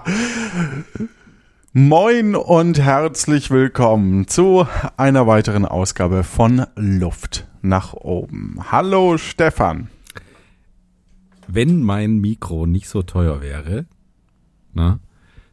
[1.72, 8.58] Moin und herzlich willkommen zu einer weiteren Ausgabe von Luft nach oben.
[8.70, 9.88] Hallo Stefan.
[11.46, 13.86] Wenn mein Mikro nicht so teuer wäre,
[14.72, 15.00] na,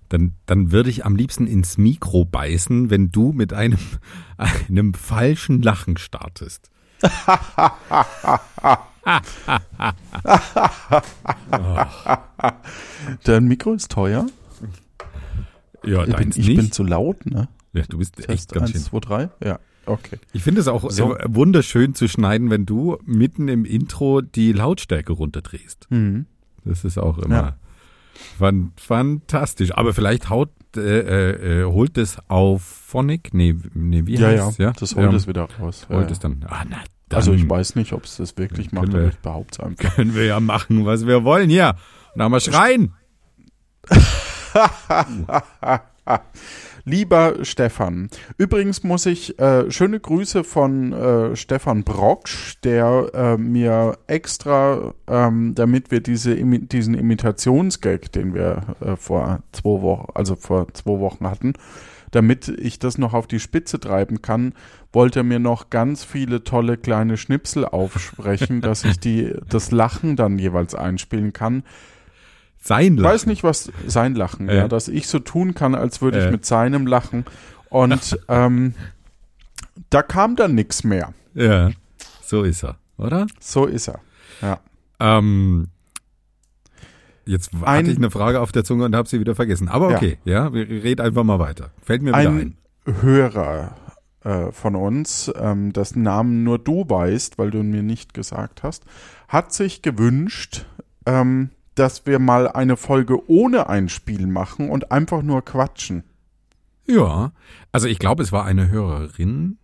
[0.07, 3.79] dann, dann würde ich am liebsten ins Mikro beißen, wenn du mit einem,
[4.69, 6.71] einem falschen Lachen startest.
[13.23, 14.25] Dein Mikro ist teuer.
[15.85, 16.55] Ja, Ich, bin, ich nicht.
[16.57, 17.47] bin zu laut, ne?
[17.73, 18.81] ja, du bist echt Test ganz 1, schön.
[18.83, 19.29] 2, 3?
[19.45, 20.17] Ja, okay.
[20.33, 21.15] Ich finde es auch So.
[21.15, 25.87] äh, wunderschön zu schneiden, wenn du mitten im Intro die Lautstärke runterdrehst.
[25.89, 26.25] Mhm.
[26.65, 27.55] Das ist auch immer Ja.
[28.37, 29.73] fan fantastisch.
[29.75, 33.33] Aber vielleicht haut, äh, äh, äh, holt es auf Phonic?
[33.33, 34.57] Nee, nee wie Ja, ja, heißt's?
[34.57, 35.87] ja, das holt ja, es wieder raus.
[35.89, 36.11] Ja, Holt ja.
[36.11, 36.43] es dann.
[36.47, 36.77] Ah, na,
[37.07, 39.65] dann Also ich weiß nicht, ob es das wirklich macht, wir- aber ich behaupte es
[39.65, 39.95] einfach.
[39.95, 41.49] können wir ja machen, was wir wollen.
[41.49, 41.75] Ja,
[42.19, 42.93] dann mal schreien.
[46.85, 53.97] Lieber Stefan, übrigens muss ich äh, schöne Grüße von äh, Stefan Brocksch, der äh, mir
[54.07, 60.35] extra, ähm, damit wir diese, Imi diesen Imitationsgag, den wir äh, vor zwei Wochen, also
[60.35, 61.53] vor zwei Wochen hatten,
[62.11, 64.53] damit ich das noch auf die Spitze treiben kann,
[64.91, 70.15] wollte er mir noch ganz viele tolle kleine Schnipsel aufsprechen, dass ich die das Lachen
[70.15, 71.63] dann jeweils einspielen kann.
[72.61, 73.13] Sein Ich Lachen.
[73.13, 74.53] weiß nicht, was sein Lachen, ja.
[74.55, 74.67] Ja.
[74.67, 76.31] dass ich so tun kann, als würde ich Ja.
[76.31, 77.25] mit seinem lachen.
[77.69, 78.73] Und ähm,
[79.89, 81.13] da kam dann nichts mehr.
[81.33, 81.71] Ja,
[82.25, 83.27] so ist er, oder?
[83.39, 83.99] So ist er.
[84.41, 84.59] Ja.
[84.99, 85.67] Ähm,
[87.25, 89.67] jetzt Ein- hatte ich eine Frage auf der Zunge und habe sie wieder vergessen.
[89.69, 89.97] Aber Ja.
[89.97, 91.71] okay, ja, wir red einfach mal weiter.
[91.81, 92.57] Fällt mir wieder ein.
[92.85, 93.75] Ein Hörer
[94.23, 98.63] äh, von uns, ähm, dessen Namen nur du weißt, weil du ihn mir nicht gesagt
[98.63, 98.83] hast,
[99.29, 100.65] hat sich gewünscht,
[101.05, 106.03] ähm, dass wir mal eine Folge ohne ein Spiel machen und einfach nur quatschen.
[106.85, 107.31] Ja,
[107.71, 109.57] also ich glaube, es war eine Hörerin.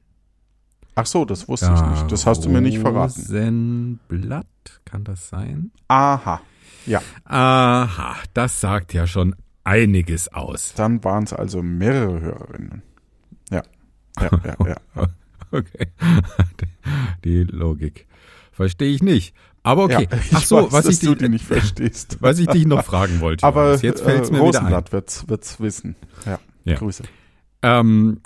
[0.96, 2.12] Ach so, das wusste ich nicht.
[2.12, 3.20] Das hast du mir nicht verraten.
[3.20, 4.48] Rosenblatt,
[4.86, 5.72] kann das sein?
[5.90, 6.40] Aha.
[6.86, 10.74] Ja, Aha, das sagt ja schon einiges aus.
[10.76, 12.82] dann waren es also mehrere Hörerinnen.
[13.50, 13.64] Ja.
[14.22, 15.08] Ja, ja, ja.
[15.52, 15.88] Okay,
[17.24, 18.08] die Logik
[18.52, 19.34] verstehe ich nicht.
[19.66, 22.18] Aber okay, Ja, ach so, weiß, was ich, die nicht verstehst.
[22.22, 23.44] was ich dich noch fragen wollte.
[23.46, 24.66] Aber Johannes, jetzt fällt es äh, mir wieder ein.
[24.68, 25.96] Rosenblatt wird's, wird's wissen.
[26.26, 26.76] Ja, Ja.
[26.76, 27.04] Grüße.
[27.64, 28.22] Ähm,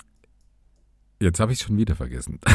[1.18, 2.38] jetzt habe ich schon wieder vergessen.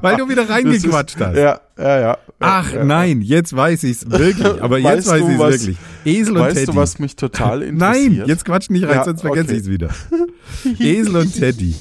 [0.00, 1.34] Weil du wieder reingequatscht Das hast.
[1.34, 2.18] ist, ja, ja, ja.
[2.40, 4.60] Ach ja, nein, jetzt weiß ich's wirklich.
[4.62, 5.76] Aber Weißt jetzt weiß ich's was- wirklich.
[6.04, 6.66] Esel und Weißt Teddy.
[6.72, 8.12] du, was mich total interessiert?
[8.18, 9.56] nein, jetzt quatsch nicht rein, Ja, sonst vergesse okay.
[9.56, 9.90] ich's wieder.
[10.78, 11.74] Esel und Teddy.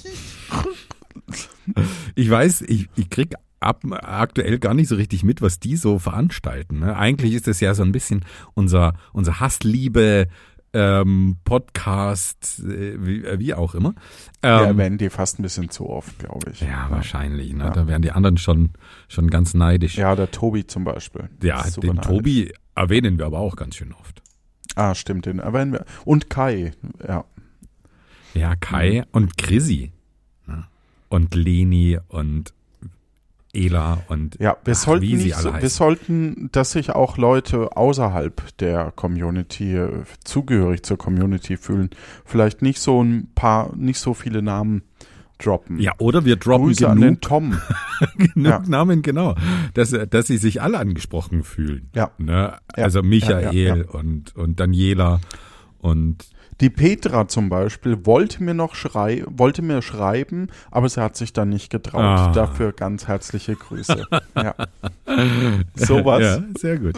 [2.16, 6.00] Ich weiß, ich, ich krieg ab, aktuell gar nicht so richtig mit, was die so
[6.00, 6.80] veranstalten.
[6.80, 6.96] Ne?
[6.98, 10.28] Eigentlich ist das ja so ein bisschen unser, unser Hassliebe
[10.74, 13.94] ähm, Podcast, äh, wie, äh, wie auch immer.
[14.44, 16.62] Ja, Ähm, erwähnen die fast ein bisschen zu oft, glaube ich.
[16.62, 17.54] ja, wahrscheinlich.
[17.54, 17.66] Ne?
[17.66, 17.70] Ja.
[17.72, 18.72] Da wären die anderen schon,
[19.10, 19.96] schon ganz neidisch.
[19.98, 21.30] Ja, der Tobi zum Beispiel.
[21.44, 22.06] Ja, den neidisch.
[22.08, 24.22] Tobi erwähnen wir aber auch ganz schön oft.
[24.76, 25.86] Ah, stimmt, den erwähnen wir.
[26.06, 26.72] Und Kai,
[27.06, 27.26] ja.
[28.34, 29.92] Ja, Kai und Chrissy.
[30.48, 30.64] Ne?
[31.10, 32.54] Und Leni und
[33.54, 37.76] Ela und Ja, wir Ach, sollten wie sie nicht wir sollten, dass sich auch Leute
[37.76, 39.90] außerhalb der Community äh,
[40.24, 41.90] zugehörig zur Community fühlen,
[42.26, 44.84] vielleicht nicht so ein paar, nicht so viele Namen
[45.38, 45.80] droppen.
[45.80, 47.58] ja, oder wir droppen Grüße an den genug, Tom.
[48.18, 48.64] genug Ja.
[48.68, 49.36] Namen, genau,
[49.74, 51.90] dass, dass sie sich alle angesprochen fühlen.
[51.96, 52.12] Ja.
[52.20, 52.54] Ne?
[52.78, 55.20] Ja, Also Michael ja, ja, Und, und Daniela
[55.80, 56.30] und
[56.62, 61.34] Die Petra zum Beispiel wollte mir noch schrei wollte mir schreiben, aber sie hat sich
[61.34, 62.02] dann nicht getraut.
[62.02, 62.32] Ah.
[62.32, 64.06] Dafür ganz herzliche Grüße.
[64.36, 64.56] ja.
[65.76, 66.22] Sowas.
[66.22, 66.96] Ja, sehr gut.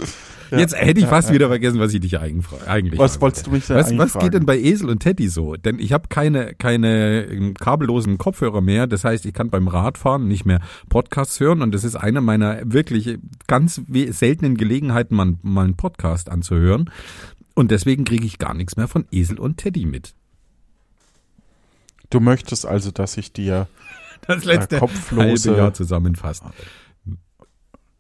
[0.52, 3.20] Ja, Jetzt hätte ich ja, fast wieder vergessen, was ich dich eigentlich, fra- eigentlich Was
[3.22, 5.56] wolltest du mich denn Was, was geht denn bei Esel und Teddy so?
[5.56, 8.86] Denn ich habe keine, keine ähm, kabellosen Kopfhörer mehr.
[8.86, 11.62] Das heißt, ich kann beim Radfahren nicht mehr Podcasts hören.
[11.62, 13.18] Und das ist eine meiner wirklich
[13.48, 16.90] ganz seltenen Gelegenheiten, mal einen Podcast anzuhören.
[17.56, 20.16] Und deswegen kriege ich gar nichts mehr von Esel und Teddy mit.
[22.10, 23.68] Du möchtest also, dass ich dir
[24.28, 26.44] Das letzte kopflose- halbe Jahr zusammenfasst.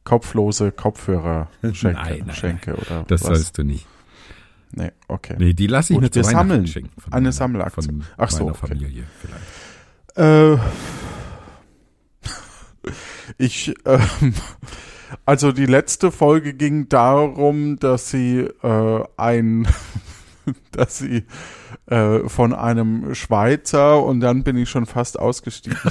[0.03, 3.27] kopflose Kopfhörer schenke, Nein, nein, schenke oder Das was?
[3.27, 3.85] sollst du nicht.
[4.71, 5.35] Nee, okay.
[5.37, 6.65] Nee, die lasse ich Gut, mir zu sammeln.
[6.65, 6.99] schenken.
[6.99, 8.01] Von Eine meiner- Sammelaktion.
[8.01, 8.67] Von Ach so, okay.
[8.67, 9.43] Familie vielleicht.
[10.15, 10.57] Äh,
[13.37, 14.33] ich, ähm,
[15.25, 19.67] also die letzte Folge ging darum, dass sie äh, ein
[20.71, 21.23] dass sie
[21.87, 25.77] äh, von einem Schweizer und dann bin ich schon fast ausgestiegen.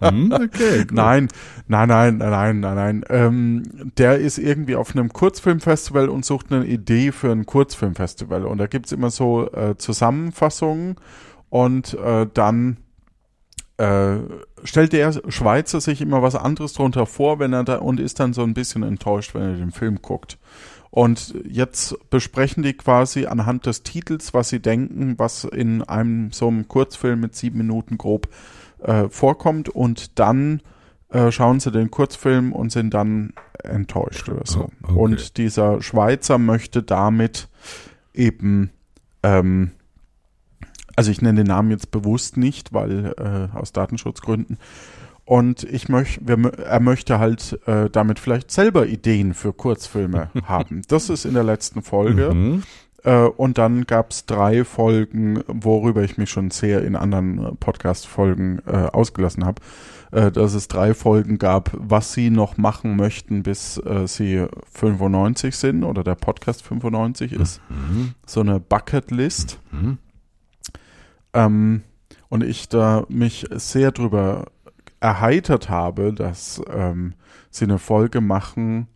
[0.00, 0.92] Hm, okay, gut.
[0.92, 1.28] Nein,
[1.68, 3.04] nein, nein, nein, nein, nein.
[3.10, 8.46] Ähm, der ist irgendwie auf einem Kurzfilmfestival und sucht eine Idee für ein Kurzfilmfestival.
[8.46, 10.96] Und da gibt's immer so äh, Zusammenfassungen
[11.50, 12.78] und äh, dann
[13.80, 14.18] äh,
[14.62, 18.34] stellt der Schweizer sich immer was anderes drunter vor, wenn er da und ist dann
[18.34, 20.38] so ein bisschen enttäuscht, wenn er den Film guckt.
[20.90, 26.48] Und jetzt besprechen die quasi anhand des Titels, was sie denken, was in einem so
[26.48, 28.28] einem Kurzfilm mit sieben Minuten grob
[28.82, 30.60] äh, vorkommt und dann
[31.08, 33.32] äh, schauen sie den Kurzfilm und sind dann
[33.62, 34.68] enttäuscht oder so.
[34.82, 34.94] Oh, okay.
[34.94, 37.48] Und dieser Schweizer möchte damit
[38.12, 38.70] eben,
[39.22, 39.70] ähm,
[41.00, 44.58] also ich nenne den Namen jetzt bewusst nicht, weil äh, aus Datenschutzgründen.
[45.24, 46.20] Und ich möchte,
[46.62, 50.82] er möchte halt äh, damit vielleicht selber Ideen für Kurzfilme haben.
[50.88, 52.34] Das ist in der letzten Folge.
[52.34, 52.62] Mhm.
[53.02, 57.52] Äh, und dann gab es drei Folgen, worüber ich mich schon sehr in anderen äh,
[57.52, 59.62] Podcast-Folgen äh, ausgelassen habe,
[60.10, 64.44] äh, dass es drei Folgen gab, was sie noch machen möchten, bis äh, sie
[64.74, 67.62] 95 sind oder der Podcast 95 ist.
[67.70, 68.12] Mhm.
[68.26, 69.60] So eine Bucket-List.
[69.72, 69.96] Mhm.
[71.32, 71.82] Ähm,
[72.28, 74.46] und ich da mich sehr drüber
[75.00, 77.14] erheitert habe, dass ähm,
[77.50, 78.86] sie eine Folge machen,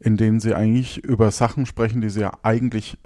[0.00, 2.98] in denen sie eigentlich über Sachen sprechen, die sie ja eigentlich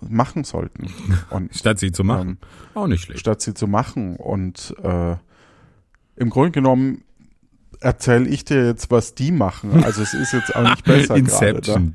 [0.00, 0.88] machen sollten.
[1.30, 2.28] Und Statt sie zu machen.
[2.28, 2.38] ähm,
[2.74, 3.20] Auch nicht schlecht.
[3.20, 4.16] statt sie zu machen.
[4.16, 5.14] Und äh,
[6.16, 7.02] im Grunde genommen
[7.80, 9.84] erzähle ich dir jetzt, was die machen.
[9.84, 11.94] Also es ist jetzt auch nicht besser Inception.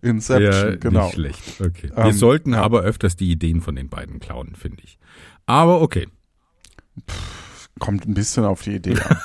[0.00, 1.04] Inception, ja, genau.
[1.06, 1.60] Nicht schlecht.
[1.60, 1.90] Okay.
[1.94, 4.98] Wir Ähm, sollten aber öfters die Ideen von den beiden klauen, finde ich.
[5.46, 6.06] Aber okay.
[7.78, 9.16] Kommt ein bisschen auf die Idee an.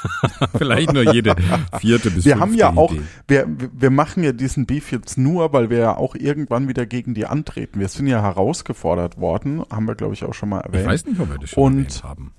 [0.57, 1.35] Vielleicht nur jede
[1.79, 3.01] vierte bis Wir haben ja auch, Idee.
[3.29, 7.13] wir, wir machen ja diesen Beef jetzt nur, weil wir ja auch irgendwann wieder gegen
[7.13, 7.79] die antreten.
[7.79, 10.83] Wir sind ja herausgefordert worden, haben wir glaube ich auch schon mal erwähnt.
[10.83, 12.33] Ich weiß nicht, ob wir das schon Und- erwähnt haben.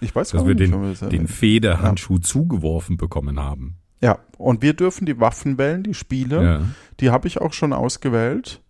[0.00, 1.30] Ich weiß Dass gar nicht, den, ob wir den erwähnt.
[1.30, 3.76] Federhandschuh zugeworfen bekommen haben.
[4.02, 6.44] Ja, und wir dürfen die Waffen wählen, die Spiele.
[6.44, 6.60] Ja.
[7.00, 8.60] Die habe ich auch schon ausgewählt.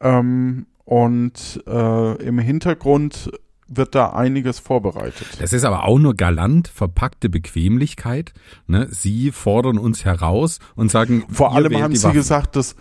[0.00, 3.30] Ähm, und äh, im Hintergrund
[3.68, 5.26] wird da einiges vorbereitet.
[5.40, 8.32] Das ist aber auch nur galant verpackte Bequemlichkeit.
[8.66, 8.88] Ne?
[8.90, 12.14] Sie fordern uns heraus und sagen, Vor allem haben sie Waffen.
[12.14, 12.76] gesagt, dass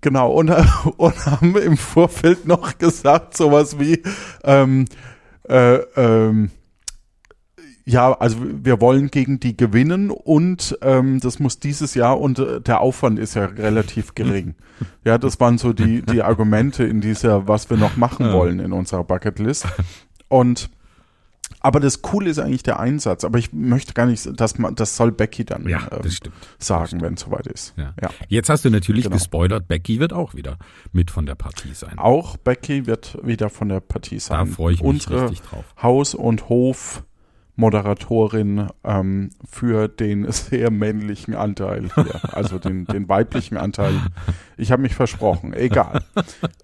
[0.00, 0.50] genau und,
[0.96, 4.02] und haben im Vorfeld noch gesagt sowas wie
[4.44, 4.86] ähm,
[5.48, 6.50] äh, ähm,
[7.84, 12.60] ja, also wir wollen gegen die gewinnen und ähm, das muss dieses Jahr und äh,
[12.60, 14.54] der Aufwand ist ja relativ gering.
[15.04, 18.72] Ja, das waren so die die Argumente in dieser, was wir noch machen wollen in
[18.72, 19.66] unserer Bucketlist.
[20.32, 20.70] Und
[21.60, 23.22] aber das Coole ist eigentlich der Einsatz.
[23.24, 26.10] Aber ich möchte gar nicht, dass man, das soll Becky dann Ja, ähm,
[26.58, 27.74] sagen, wenn es soweit ist.
[27.76, 27.94] Ja.
[28.02, 28.10] ja.
[28.28, 29.14] Jetzt hast du natürlich Genau.
[29.16, 30.56] gespoilert, Becky wird auch wieder
[30.92, 31.98] mit von der Partie sein.
[31.98, 34.46] Auch Becky wird wieder von der Partie sein.
[34.48, 35.64] Da freue ich mich Unsere richtig drauf.
[35.80, 36.48] Haus- und
[37.56, 43.94] Hof-Moderatorin ähm, für den sehr männlichen Anteil hier, also den, den weiblichen Anteil.
[44.56, 46.02] Ich habe mich versprochen, egal.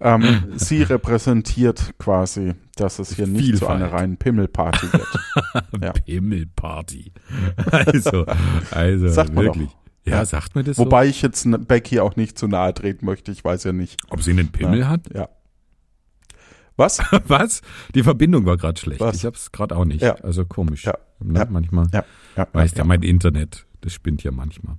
[0.01, 3.81] Ähm, sie repräsentiert quasi, dass es hier nicht so Vielfalt.
[3.81, 5.07] eine reine Pimmelparty wird.
[5.81, 5.93] Ja.
[6.05, 7.13] Himmelparty.
[7.71, 8.25] Also,
[8.71, 9.69] also Sagt man wirklich.
[10.05, 10.25] Ja, Ja.
[10.25, 13.63] sagt mir das Wobei ich jetzt Becky auch nicht zu nahe treten möchte, ich weiß
[13.63, 14.01] ja nicht.
[14.01, 14.13] so?
[14.13, 15.01] Ob sie einen Pimmel hat?
[15.13, 15.29] Ja.
[16.79, 16.99] Was?
[17.27, 17.61] Was?
[17.93, 19.01] Die Verbindung war gerade schlecht.
[19.01, 19.17] Was?
[19.17, 20.01] Ich habe es gerade auch nicht.
[20.01, 20.15] Ja.
[20.15, 20.85] Also komisch.
[20.85, 20.97] Ja.
[21.19, 21.39] Ne?
[21.39, 21.47] Ja.
[21.49, 21.87] Manchmal.
[21.93, 22.05] Ja.
[22.37, 24.77] Ja, Weißt ja, ja, mein Internet, das spinnt ja manchmal.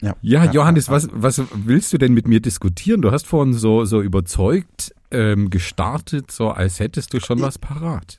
[0.00, 0.16] ja.
[0.20, 3.02] Ja, Ja, Johannes, ja, was, was willst du denn mit mir diskutieren?
[3.02, 8.18] Du hast vorhin so, so überzeugt ähm, gestartet, so als hättest du schon was parat.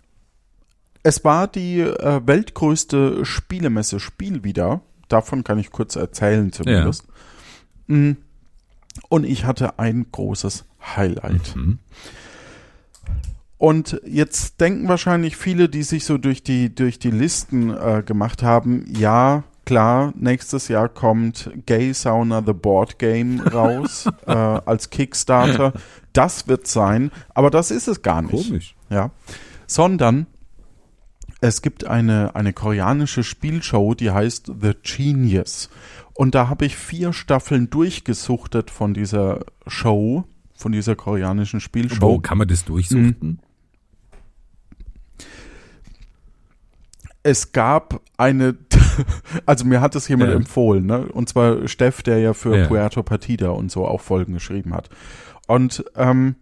[1.03, 4.81] Es war die äh, weltgrößte Spielemesse Spiel wieder.
[5.09, 7.05] Davon kann ich kurz erzählen zumindest.
[7.87, 8.11] Mm.
[9.09, 10.65] Und ich hatte ein großes
[10.95, 11.55] Highlight.
[11.55, 11.79] Mhm.
[13.59, 18.41] Und jetzt denken wahrscheinlich viele, die sich so durch die, durch die Listen äh, gemacht
[18.41, 25.73] haben, ja, klar, nächstes Jahr kommt Gay Sauna The Board Game raus äh, als Kickstarter.
[26.13, 28.47] Das wird sein, aber das ist es gar nicht.
[28.47, 28.75] Komisch.
[28.89, 29.11] Ja.
[29.67, 30.25] Sondern
[31.41, 35.69] es gibt eine, eine koreanische Spielshow, die heißt The Genius.
[36.13, 40.23] Und da habe ich vier Staffeln durchgesuchtet von dieser Show,
[40.55, 42.01] von dieser koreanischen Spielshow.
[42.01, 43.41] Wo kann man das durchsuchten?
[47.23, 48.55] Es gab eine,
[49.45, 50.35] also mir hat es jemand Ja.
[50.37, 51.05] empfohlen, ne?
[51.11, 52.67] Und zwar Steff, der ja für Ja.
[52.67, 54.89] Puerto Partida und so auch Folgen geschrieben hat.
[55.47, 56.35] Und ähm,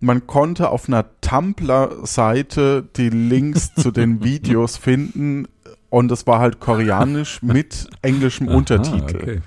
[0.00, 5.46] man konnte auf einer Tumblr-Seite die Links zu den Videos finden
[5.90, 9.16] und es war halt koreanisch mit englischem Aha, Untertitel.
[9.16, 9.40] Okay.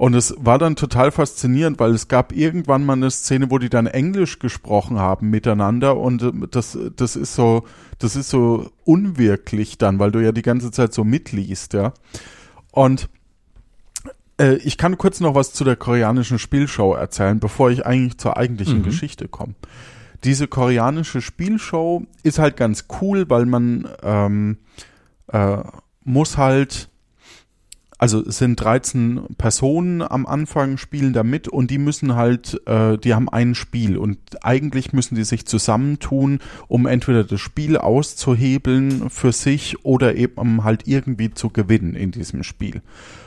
[0.00, 3.68] Und es war dann total faszinierend, weil es gab irgendwann mal eine Szene, wo die
[3.68, 7.64] dann Englisch gesprochen haben miteinander und äh, das, das ist so,
[7.98, 11.92] das ist so unwirklich dann, weil du ja die ganze Zeit so mitliest, ja.
[12.72, 13.10] Und
[14.38, 18.38] äh, ich kann kurz noch was zu der koreanischen Spielshow erzählen, bevor ich eigentlich zur
[18.38, 18.84] eigentlichen mhm.
[18.84, 19.54] Geschichte komme.
[20.24, 24.56] Diese koreanische Spielshow ist halt ganz cool, weil man ähm,
[25.26, 25.58] äh,
[26.04, 26.89] muss halt
[28.00, 32.96] also es sind 13 Personen am Anfang spielen da mit und die müssen halt, äh,
[32.96, 39.10] die haben ein Spiel und eigentlich müssen die sich zusammentun, um entweder das Spiel auszuhebeln
[39.10, 42.80] für sich oder eben halt irgendwie zu gewinnen in diesem Spiel.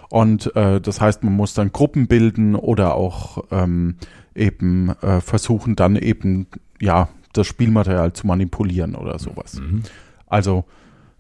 [0.10, 3.98] Und äh, das heißt, man muss dann Gruppen bilden oder auch ähm,
[4.34, 6.48] eben äh, versuchen, dann eben
[6.82, 9.54] ja das Spielmaterial zu manipulieren oder sowas.
[9.54, 9.84] Mhm.
[10.26, 10.66] Also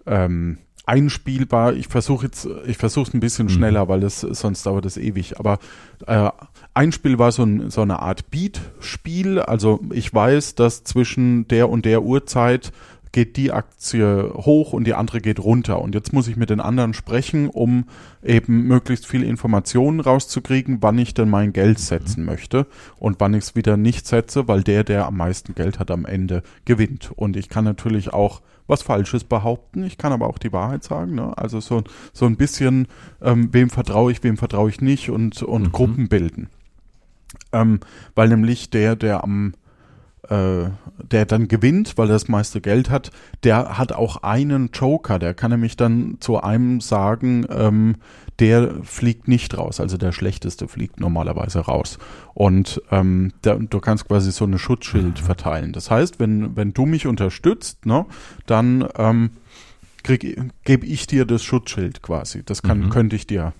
[0.07, 1.73] ähm, einspielbar.
[1.73, 3.51] Ich versuche jetzt, ich versuche es ein bisschen mhm.
[3.51, 5.39] schneller, weil es sonst dauert es ewig.
[5.39, 5.59] Aber
[6.07, 6.29] äh,
[6.73, 9.39] ein Spiel war so, ein, so eine Art Beat-Spiel.
[9.39, 12.71] Also ich weiß, dass zwischen der und der Uhrzeit
[13.13, 15.79] geht die Aktie hoch und die andere geht runter.
[15.79, 17.85] Und jetzt muss ich mit den anderen sprechen, um
[18.23, 22.25] eben möglichst viel Informationen rauszukriegen, wann ich denn mein Geld setzen mhm.
[22.25, 22.67] möchte
[22.97, 26.05] und wann ich es wieder nicht setze, weil der, der am meisten Geld hat, am
[26.05, 27.11] Ende gewinnt.
[27.15, 29.83] Und ich kann natürlich auch was Falsches behaupten.
[29.83, 31.13] Ich kann aber auch die Wahrheit sagen.
[31.13, 31.37] Ne?
[31.37, 32.87] Also so, so ein bisschen,
[33.21, 35.71] ähm, wem vertraue ich, wem vertraue ich nicht und, und mhm.
[35.71, 36.49] Gruppen bilden.
[37.51, 37.79] Ähm,
[38.15, 39.53] weil nämlich der, der am
[40.33, 40.69] äh,
[41.11, 43.11] der dann gewinnt, weil er das meiste Geld hat,
[43.43, 45.19] der hat auch einen Joker.
[45.19, 47.95] Der kann nämlich dann zu einem sagen, ähm,
[48.39, 49.79] der fliegt nicht raus.
[49.79, 51.99] Also der schlechteste fliegt normalerweise raus.
[52.33, 55.25] Und ähm, der, du kannst quasi so eine Schutzschild mhm.
[55.25, 55.73] verteilen.
[55.73, 58.05] Das heißt, wenn, wenn du mich unterstützt, ne,
[58.45, 59.31] dann ähm,
[60.03, 62.43] gebe ich dir das Schutzschild quasi.
[62.43, 62.89] Das kann, mhm.
[62.89, 63.53] könnte ich dir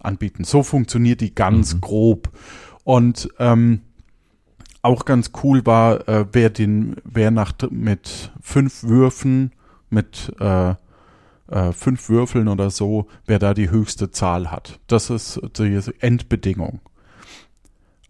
[0.00, 0.44] anbieten.
[0.44, 1.80] So funktioniert die ganz mhm.
[1.80, 2.30] grob.
[2.84, 3.80] Und ähm,
[4.84, 9.52] auch ganz cool war, äh, wer den, wer nach mit fünf Würfen,
[9.88, 10.74] mit äh,
[11.48, 14.80] äh, fünf Würfeln oder so, wer da die höchste Zahl hat.
[14.86, 16.80] Das ist die Endbedingung.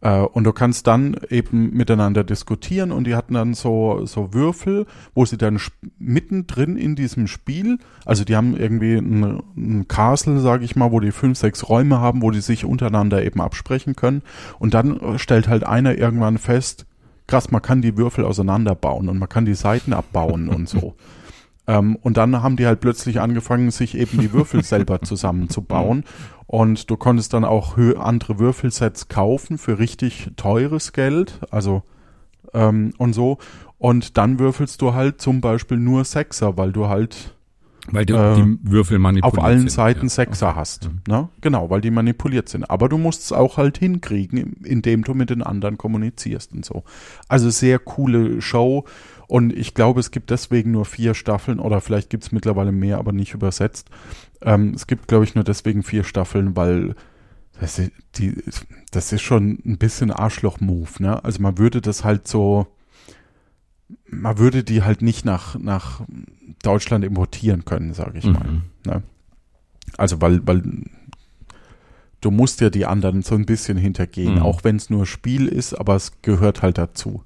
[0.04, 4.86] Äh, und du kannst dann eben miteinander diskutieren und die hatten dann so, so Würfel,
[5.14, 5.58] wo sie dann
[5.98, 11.00] mittendrin in diesem Spiel, also die haben irgendwie ein, ein Castle, sage ich mal, wo
[11.00, 14.22] die fünf, sechs Räume haben, wo die sich untereinander eben absprechen können.
[14.58, 16.86] Und dann stellt halt einer irgendwann fest,
[17.26, 20.94] krass, man kann die Würfel auseinanderbauen und man kann die Seiten abbauen und so.
[21.66, 26.04] Ähm, und dann haben die halt plötzlich angefangen, sich eben die Würfel selber zusammenzubauen.
[26.46, 31.40] Und du konntest dann auch andere Würfelsets kaufen für richtig teures Geld.
[31.50, 31.82] Also
[32.52, 33.38] ähm, und so.
[33.78, 37.34] Und dann würfelst du halt zum Beispiel nur Sechser, weil du halt
[37.90, 40.08] weil du äh, die Würfel manipuliert Auf allen sind, Seiten ja.
[40.08, 40.88] Sechser hast.
[40.88, 41.00] Mhm.
[41.06, 41.28] Ne?
[41.42, 42.64] Genau, weil die manipuliert sind.
[42.70, 46.84] Aber du musst es auch halt hinkriegen, indem du mit den anderen kommunizierst und so.
[47.28, 48.84] Also sehr coole Show.
[49.26, 52.98] Und ich glaube, es gibt deswegen nur vier Staffeln oder vielleicht gibt es mittlerweile mehr,
[52.98, 53.88] aber nicht übersetzt.
[54.42, 56.94] Ähm, es gibt, glaube ich, nur deswegen vier Staffeln, weil
[57.60, 58.34] das ist, die,
[58.90, 60.90] das ist schon ein bisschen Arschloch-Move.
[60.98, 61.24] Ne?
[61.24, 62.66] Also man würde das halt so,
[64.08, 66.02] man würde die halt nicht nach, nach
[66.62, 68.32] Deutschland importieren können, sage ich mhm.
[68.32, 68.62] mal.
[68.86, 69.02] Ne?
[69.96, 70.62] Also weil, weil
[72.20, 74.42] du musst ja die anderen so ein bisschen hintergehen, mhm.
[74.42, 77.22] auch wenn es nur Spiel ist, aber es gehört halt dazu.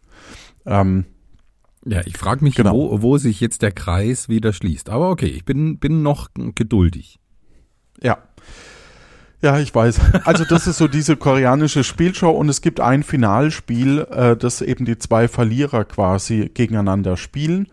[0.66, 1.06] Ähm,
[1.88, 2.74] ja, ich frage mich, genau.
[2.74, 4.90] wo, wo sich jetzt der Kreis wieder schließt.
[4.90, 7.18] Aber okay, ich bin, bin noch geduldig.
[8.02, 8.18] Ja.
[9.40, 10.00] Ja, ich weiß.
[10.24, 14.84] Also das ist so diese koreanische Spielshow und es gibt ein Finalspiel, äh, das eben
[14.84, 17.68] die zwei Verlierer quasi gegeneinander spielen.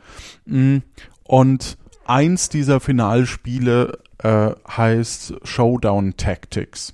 [0.46, 0.78] Mm,
[1.24, 6.94] und eins dieser Finalspiele äh, heißt Showdown Tactics.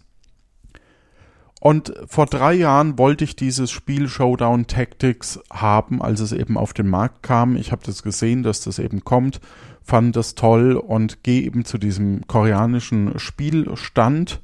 [1.61, 6.73] Und vor drei Jahren wollte ich dieses Spiel Showdown Tactics haben, als es eben auf
[6.73, 7.55] den Markt kam.
[7.55, 9.39] Ich habe das gesehen, dass das eben kommt,
[9.83, 14.41] fand das toll und gehe eben zu diesem koreanischen Spielstand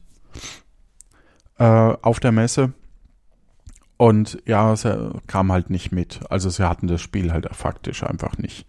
[1.58, 2.74] äh, auf der Messe.
[3.98, 4.88] Und ja, es
[5.26, 6.20] kam halt nicht mit.
[6.30, 8.68] Also sie hatten das Spiel halt faktisch einfach nicht.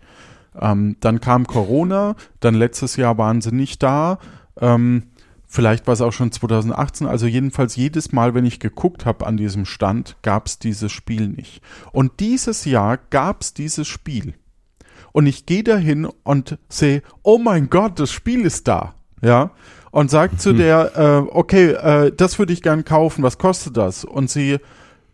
[0.58, 4.18] Ähm, dann kam Corona, dann letztes Jahr waren sie nicht da.
[4.58, 5.02] Ähm,
[5.50, 7.06] Vielleicht war es auch schon 2018.
[7.06, 11.28] Also jedenfalls jedes Mal, wenn ich geguckt habe an diesem Stand, gab es dieses Spiel
[11.28, 11.62] nicht.
[11.90, 14.34] Und dieses Jahr gab es dieses Spiel.
[15.12, 18.94] Und ich gehe dahin und sehe, oh mein Gott, das Spiel ist da.
[19.22, 19.52] Ja.
[19.90, 20.38] Und sag mhm.
[20.38, 24.04] zu der, äh, okay, äh, das würde ich gern kaufen, was kostet das?
[24.04, 24.58] Und sie,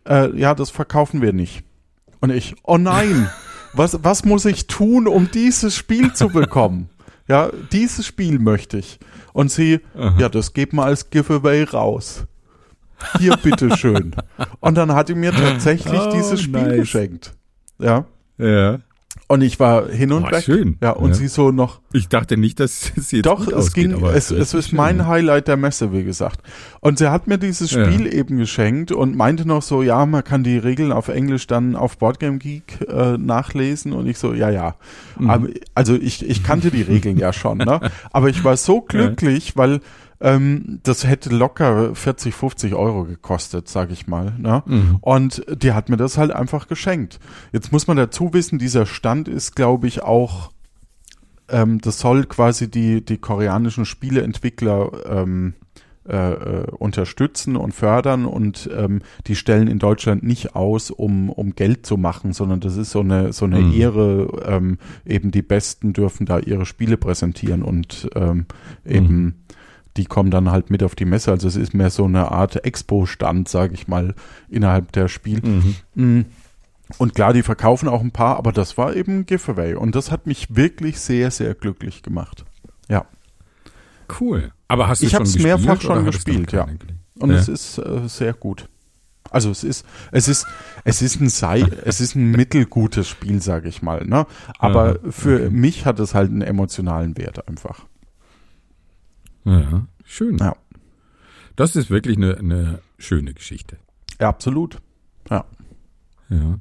[0.05, 1.63] äh, ja, das verkaufen wir nicht.
[2.19, 3.29] Und ich, oh nein,
[3.73, 6.89] was, was muss ich tun, um dieses Spiel zu bekommen?
[7.29, 8.99] Ja, dieses Spiel möchte ich.
[9.35, 10.15] Und sie, Aha.
[10.17, 12.23] ja, das geht mal als Giveaway raus.
[13.19, 14.15] hier bitteschön.
[14.61, 16.77] Und dann hat die mir tatsächlich Oh, dieses Spiel nice.
[16.77, 17.33] geschenkt.
[17.77, 18.05] Ja.
[18.37, 18.79] Ja.
[19.27, 20.43] Und ich war hin und Oh, weg.
[20.43, 20.77] schön.
[20.83, 21.15] Ja, und Ja.
[21.15, 24.29] sie so noch, Ich dachte nicht, dass es jetzt doch, gut es ausgeht, ging, es,
[24.29, 25.07] es ist schön, mein ja.
[25.07, 26.41] Highlight der Messe, wie gesagt.
[26.79, 27.85] Und sie hat mir dieses Ja.
[27.91, 31.75] Spiel eben geschenkt und meinte noch so, ja, man kann die Regeln auf Englisch dann
[31.75, 34.75] auf Boardgame Geek äh, nachlesen und ich so, ja, ja.
[35.17, 35.29] Mhm.
[35.31, 37.79] Aber, also ich, ich kannte die Regeln ja schon, ne?
[38.11, 39.79] Aber ich war so glücklich, weil
[40.25, 44.33] ähm, das hätte locker 40, 50 Euro gekostet, sag ich mal.
[44.39, 44.63] Ne?
[44.65, 44.97] Mhm.
[45.01, 47.19] Und die hat mir das halt einfach geschenkt.
[47.53, 50.51] Jetzt muss man dazu wissen, dieser Stand ist, glaube ich, auch,
[51.47, 55.53] ähm, das soll quasi die, die koreanischen Spieleentwickler ähm,
[56.09, 61.53] äh, äh, unterstützen und fördern und ähm, die stellen in Deutschland nicht aus, um, um
[61.53, 63.73] Geld zu machen, sondern das ist so eine, so eine Mhm.
[63.73, 68.47] Ehre, ähm, eben die Besten dürfen da ihre Spiele präsentieren und ähm,
[68.85, 69.45] eben
[69.97, 71.31] die kommen dann halt mit auf die Messe.
[71.31, 74.13] Also es ist mehr so eine Art Expo-Stand, sage ich mal,
[74.49, 75.41] innerhalb der Spiel.
[75.41, 75.75] Mhm.
[75.95, 76.25] Mm.
[76.97, 79.73] Und klar, die verkaufen auch ein paar, aber das war eben ein Giveaway.
[79.73, 82.45] Und das hat mich wirklich sehr, sehr glücklich gemacht.
[82.89, 83.05] Ja.
[84.19, 84.51] Cool.
[84.67, 86.67] Aber hast du Ich schon gespielt mehrfach oder schon hattest du gespielt, ja.
[87.19, 87.37] Und Ja.
[87.37, 88.67] es ist äh, sehr gut.
[89.31, 90.45] Also es ist, es ist,
[90.83, 94.05] es ist ein Sei, es ist ein mittelgutes Spiel, sage ich mal.
[94.05, 94.27] Ne?
[94.59, 95.49] Aber für okay.
[95.49, 97.85] mich hat es halt einen emotionalen Wert einfach.
[99.45, 100.37] Ja, schön.
[100.37, 100.55] Ja.
[101.55, 103.77] Das ist wirklich eine, eine schöne Geschichte.
[104.19, 104.79] Ja, absolut.
[105.29, 105.45] Ja.
[106.29, 106.59] Ja.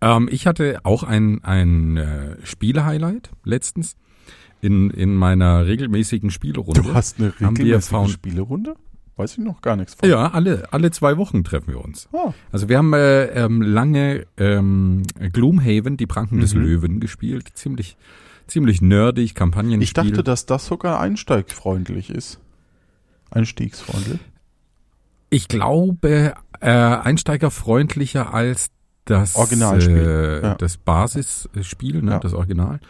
[0.00, 3.96] Ähm, ich hatte auch ein, ein äh, Spiele-Highlight letztens
[4.60, 6.82] in, in meiner regelmäßigen Spielrunde.
[6.82, 8.74] Du hast eine regelmäßige Found- Spielerunde?
[9.18, 10.06] Weiß ich noch gar nichts von.
[10.08, 12.06] Ja, alle, alle zwei Wochen treffen wir uns.
[12.12, 16.60] Ah, Also wir haben äh, ähm, lange ähm, Gloomhaven, die Pranken des Mhm.
[16.62, 17.48] Löwen gespielt.
[17.54, 17.96] Ziemlich,
[18.46, 19.82] ziemlich nerdig, Kampagnenspiel.
[19.82, 22.40] ich dachte, dass das sogar einsteigfreundlich ist.
[23.30, 24.20] Einstiegsfreundlich.
[25.30, 28.70] Ich glaube, äh, einsteigerfreundlicher als
[29.04, 30.54] das Originalspiel, äh, ja.
[30.54, 32.18] das Basisspiel, ne, Ja.
[32.18, 32.80] das Original.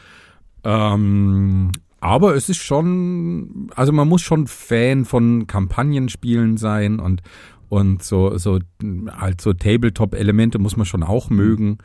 [0.65, 7.23] Ähm, aber es ist schon, also man muss schon Fan von Kampagnenspielen sein und
[7.69, 8.61] und so so
[9.11, 11.79] halt so Tabletop-Elemente muss man schon auch mögen.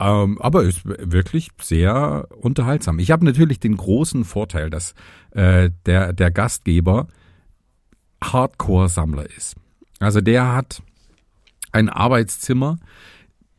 [0.00, 2.98] Ähm, aber ist wirklich sehr unterhaltsam.
[2.98, 4.94] Ich habe natürlich den großen Vorteil, dass
[5.32, 7.08] äh, der der Gastgeber
[8.22, 9.56] Hardcore-Sammler ist.
[9.98, 10.82] Also der hat
[11.72, 12.78] ein Arbeitszimmer,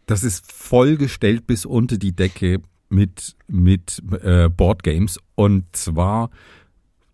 [0.05, 6.29] das ist vollgestellt bis unter die Decke mit, mit äh, Boardgames und zwar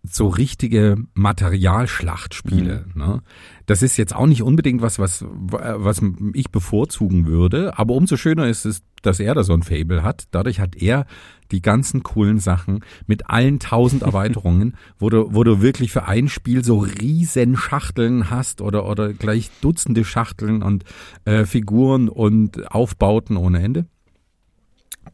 [0.02, 2.86] so richtige Materialschlachtspiele.
[2.94, 3.22] Ne?
[3.66, 6.00] Das ist jetzt auch nicht unbedingt was, was, was
[6.34, 10.24] ich bevorzugen würde, aber umso schöner ist es, dass er da so ein Fable hat.
[10.30, 11.06] Dadurch hat er
[11.50, 16.28] die ganzen coolen Sachen mit allen tausend Erweiterungen, wo du, wo du wirklich für ein
[16.28, 20.84] Spiel so riesen Schachteln hast oder, oder gleich Dutzende Schachteln und
[21.24, 23.86] äh, Figuren und Aufbauten ohne Ende.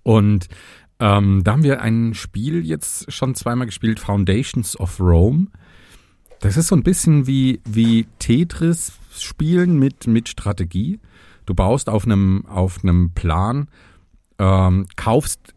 [0.02, 0.48] Und
[0.98, 5.48] ähm, da haben wir ein Spiel jetzt schon zweimal gespielt, Foundations of Rome.
[6.42, 10.98] Das ist so ein bisschen wie, wie Tetris spielen mit, mit Strategie.
[11.46, 13.68] Du baust auf einem, auf einem Plan,
[14.40, 15.54] ähm, kaufst,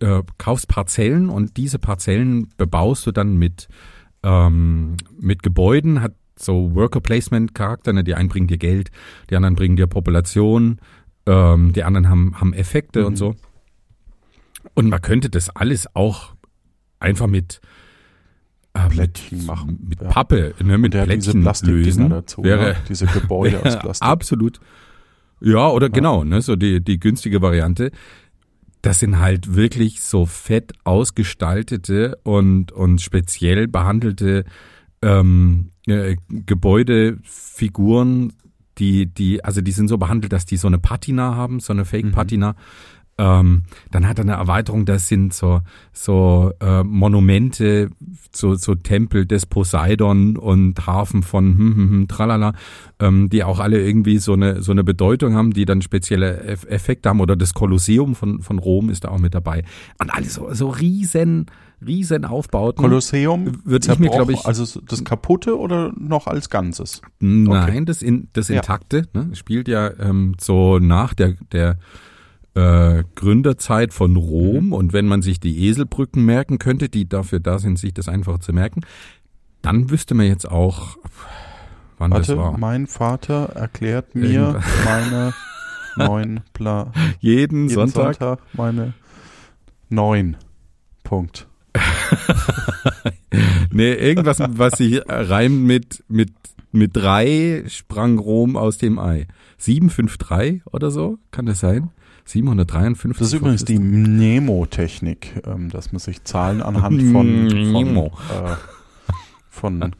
[0.00, 3.68] äh, kaufst Parzellen und diese Parzellen bebaust du dann mit,
[4.22, 8.04] ähm, mit Gebäuden, hat so Worker Placement Charakter, ne?
[8.04, 8.90] die einen bringen dir Geld,
[9.30, 10.80] die anderen bringen dir Population,
[11.24, 13.06] ähm, die anderen haben, haben Effekte Mhm.
[13.06, 13.36] und so.
[14.74, 16.34] Und man könnte das alles auch
[17.00, 17.62] einfach mit
[18.74, 20.08] äh, Plättchen mit, machen, mit ja.
[20.08, 22.10] Pappe, ne, mit Und der diese Plättchen Plastikdinger lösen.
[22.10, 22.44] dazu.
[22.44, 22.76] wäre, ne?
[22.88, 24.08] Diese Gebäude aus ja, Plastik.
[24.08, 24.60] absolut.
[25.40, 27.90] Ja, oder genau, ne, so die, die günstige Variante.
[28.82, 34.44] Das sind halt wirklich so fett ausgestaltete und, und speziell behandelte
[35.00, 38.32] ähm, äh, Gebäudefiguren,
[38.78, 41.84] die, die, also die sind so behandelt, dass die so eine Patina haben, so eine
[41.84, 42.56] Fake-Patina.
[43.16, 45.60] Ähm, dann hat er eine Erweiterung, das sind so,
[45.92, 47.90] so äh, Monumente,
[48.32, 52.54] so, so Tempel des Poseidon und Hafen von hm, hm, hm, tralala,
[52.98, 56.64] ähm, die auch alle irgendwie so eine, so eine Bedeutung haben, die dann spezielle Eff
[56.64, 57.20] Effekte haben.
[57.20, 59.62] Oder das Kolosseum von, von Rom ist da auch mit dabei.
[60.00, 61.46] Und alle so, so riesen,
[61.86, 62.82] riesen Aufbauten.
[62.82, 67.00] Kolosseum Würde ich mir, glaube ich- Also das kaputte oder noch als Ganzes?
[67.20, 68.56] Nein, das, in, das Ja.
[68.56, 71.78] Intakte ne, spielt ja ähm, so nach der, der
[72.54, 74.72] äh, Gründerzeit von Rom.
[74.72, 78.38] Und wenn man sich die Eselbrücken merken könnte, die dafür da sind, sich das einfach
[78.38, 78.82] zu merken,
[79.62, 80.96] dann wüsste man jetzt auch,
[81.98, 82.58] wann Warte, das war.
[82.58, 84.64] mein Vater erklärt mir Irgendwas.
[84.84, 85.34] meine
[85.96, 88.16] neun Pla Jeden, jeden Sonntag.
[88.16, 88.94] Sonntag meine
[89.88, 90.36] neun.
[91.02, 91.46] Punkt.
[93.72, 96.30] Nee, irgendwas, was sich reimt mit, mit
[96.74, 99.26] mit drei sprang Rom aus dem Ei.
[99.58, 101.90] 753 oder so, kann das sein?
[102.26, 103.18] 753.
[103.18, 108.10] Das ist übrigens die Mnemo-Technik, ähm, dass man sich Zahlen anhand von, von, äh,
[109.50, 109.96] von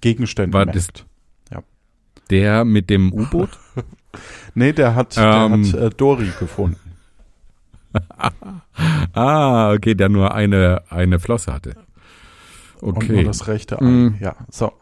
[0.00, 0.76] Gegenständen War merkt.
[0.76, 1.04] das
[2.30, 3.50] der mit dem U-Boot?
[4.54, 5.64] nee, der hat, Ähm.
[5.64, 6.78] der hat äh, Dori gefunden.
[9.14, 11.74] ah, okay, der nur eine, eine Flosse hatte.
[12.80, 13.24] Und nur Okay.
[13.24, 13.84] das rechte Ei.
[13.84, 14.14] Mm.
[14.20, 14.72] Ja, so.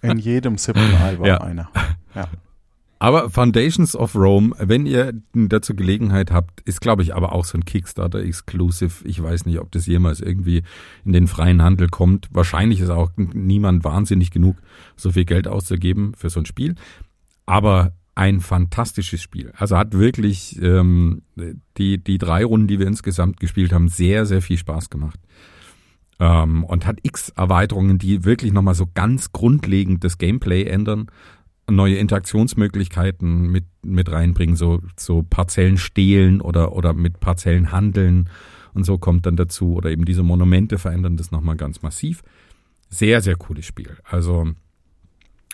[0.00, 1.40] In jedem siebten Ei war Ja.
[1.42, 1.68] einer.
[2.14, 2.28] Ja.
[2.98, 7.58] Aber Foundations of Rome, wenn ihr dazu Gelegenheit habt, ist, glaube ich, aber auch so
[7.58, 9.06] ein Kickstarter-Exclusive.
[9.06, 10.62] Ich weiß nicht, ob das jemals irgendwie
[11.04, 12.28] in den freien Handel kommt.
[12.32, 14.56] Wahrscheinlich ist auch niemand wahnsinnig genug,
[14.96, 16.74] so viel Geld auszugeben für so ein Spiel.
[17.44, 19.52] Aber ein fantastisches Spiel.
[19.56, 21.22] Also hat wirklich ähm,
[21.76, 25.20] die, die drei Runden, die wir insgesamt gespielt haben, sehr, sehr viel Spaß gemacht.
[26.18, 31.08] Ähm, und hat x Erweiterungen, die wirklich nochmal so ganz grundlegend das Gameplay ändern
[31.68, 38.28] neue Interaktionsmöglichkeiten mit, mit reinbringen, so, so Parzellen stehlen oder, oder mit Parzellen handeln
[38.74, 39.74] und so kommt dann dazu.
[39.74, 42.22] Oder eben diese Monumente verändern das nochmal ganz massiv.
[42.88, 43.96] Sehr, sehr cooles Spiel.
[44.04, 44.48] Also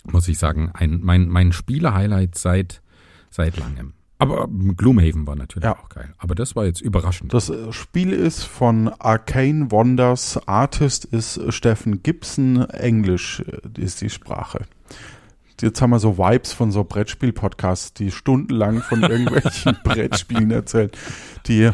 [0.05, 2.83] muss ich sagen, ein, mein, mein Spiele-Highlight seit,
[3.31, 3.95] seit langem.
[4.19, 5.77] Aber Gloomhaven war natürlich Ja.
[5.77, 6.13] auch geil.
[6.19, 7.33] Aber das war jetzt überraschend.
[7.35, 10.47] Das äh, Spiel ist von Arcane Wonders.
[10.47, 12.69] Artist ist Steffen Gibson.
[12.71, 14.67] Englisch äh, ist die Sprache.
[15.63, 20.91] Jetzt haben wir so Vibes von so Brettspiel-Podcasts, die stundenlang von irgendwelchen Brettspielen erzählen,
[21.47, 21.71] die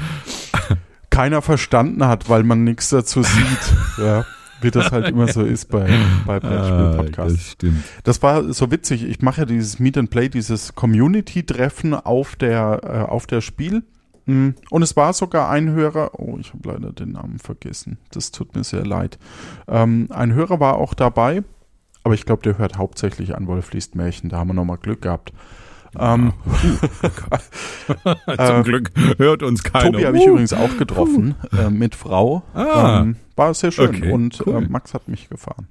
[1.11, 3.75] keiner verstanden hat, weil man nichts dazu sieht.
[3.99, 4.25] Ja,
[4.61, 5.89] wie das halt immer so ist bei,
[6.27, 7.35] bei Ah, Brettspiel-Podcasts.
[7.39, 7.85] das stimmt.
[8.05, 9.05] Das war so witzig.
[9.05, 13.83] Ich mache ja dieses Meet and Play, dieses Community-Treffen auf der, äh, auf der Spiel.
[14.27, 17.99] Mm, Und es war sogar ein Hörer, oh, ich habe leider den Namen vergessen.
[18.11, 19.19] Das tut mir sehr leid.
[19.67, 21.43] Ähm, ein Hörer war auch dabei,
[22.09, 24.31] aber ich glaube, der hört hauptsächlich an Wolf liest Märchen.
[24.31, 25.31] Da haben wir nochmal Glück gehabt.
[25.99, 26.33] Ähm,
[28.47, 29.93] Zum Glück hört uns keiner.
[29.93, 30.31] Tobi habe ich Uh.
[30.31, 32.43] übrigens auch getroffen, äh, mit Frau.
[32.55, 33.01] Ah.
[33.03, 33.89] Ähm, war sehr schön.
[33.91, 34.63] Okay, Und cool.
[34.65, 35.69] äh, Max hat mich gefahren.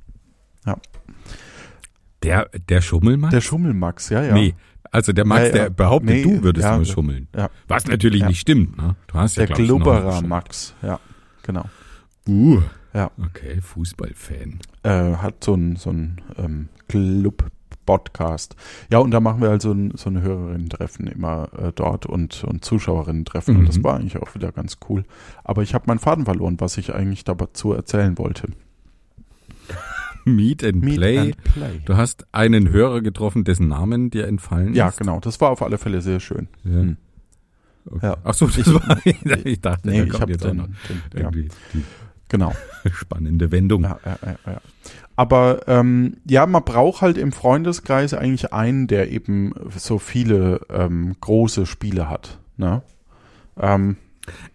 [2.23, 3.29] Der, der Schummelmann?
[3.31, 4.33] Der Schummelmax, ja, ja.
[4.33, 4.55] Nee,
[4.91, 5.51] also der Max, Ja, ja.
[5.53, 6.85] der behauptet, Nee, du würdest ja, ja.
[6.85, 7.27] schummeln.
[7.35, 7.49] Ja.
[7.67, 8.27] Was natürlich Ja.
[8.27, 8.95] nicht stimmt, ne?
[9.07, 10.21] Du hast ja, Der Glubberer.
[10.23, 10.99] Max, ja,
[11.43, 11.65] genau.
[12.27, 12.61] Uh.
[12.97, 13.11] Ja.
[13.23, 14.59] Okay, Fußballfan.
[14.83, 18.55] äh, hat so ein, so ein ähm, Club-Podcast.
[18.91, 22.65] Ja, und da machen wir also ein, so eine Hörerinnen-Treffen immer äh, dort und, und
[22.65, 23.55] Zuschauerinnen-Treffen.
[23.57, 23.83] Und das Mhm.
[23.83, 25.03] war eigentlich auch wieder ganz cool.
[25.43, 28.47] Aber ich habe meinen Faden verloren, was ich eigentlich dazu erzählen wollte.
[30.25, 31.17] Meet and Meet Play.
[31.19, 31.81] and Play.
[31.85, 34.97] Du hast einen Hörer getroffen, dessen Namen dir entfallen Ja, ist.
[34.97, 35.19] genau.
[35.21, 36.47] Das war auf alle Fälle sehr schön.
[36.63, 36.71] Ja.
[36.81, 36.97] Hm.
[37.89, 38.05] Okay.
[38.07, 38.17] Ja.
[38.25, 38.97] Ach so, das war,
[39.45, 41.83] ich dachte, Nee, ich habe jetzt auch den, noch den ja, irgendwie die
[42.29, 42.53] genau.
[42.93, 43.83] spannende Wendung.
[43.83, 44.61] Ja, ja, ja, ja.
[45.15, 51.15] Aber ähm, ja, man braucht halt im Freundeskreis eigentlich einen, der eben so viele ähm,
[51.19, 52.39] große Spiele hat.
[52.57, 52.83] Ne?
[53.59, 53.97] Ähm,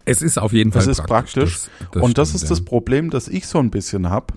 [0.04, 1.68] Es ist auf jeden Fall Das ist praktisch.
[1.80, 2.64] Das, das und das stimmt, ist das.
[2.64, 4.34] Problem, das ich so ein bisschen habe.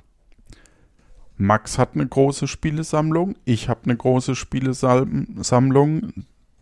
[1.37, 6.13] Max hat eine große Spielesammlung, ich habe eine große Spielesammlung,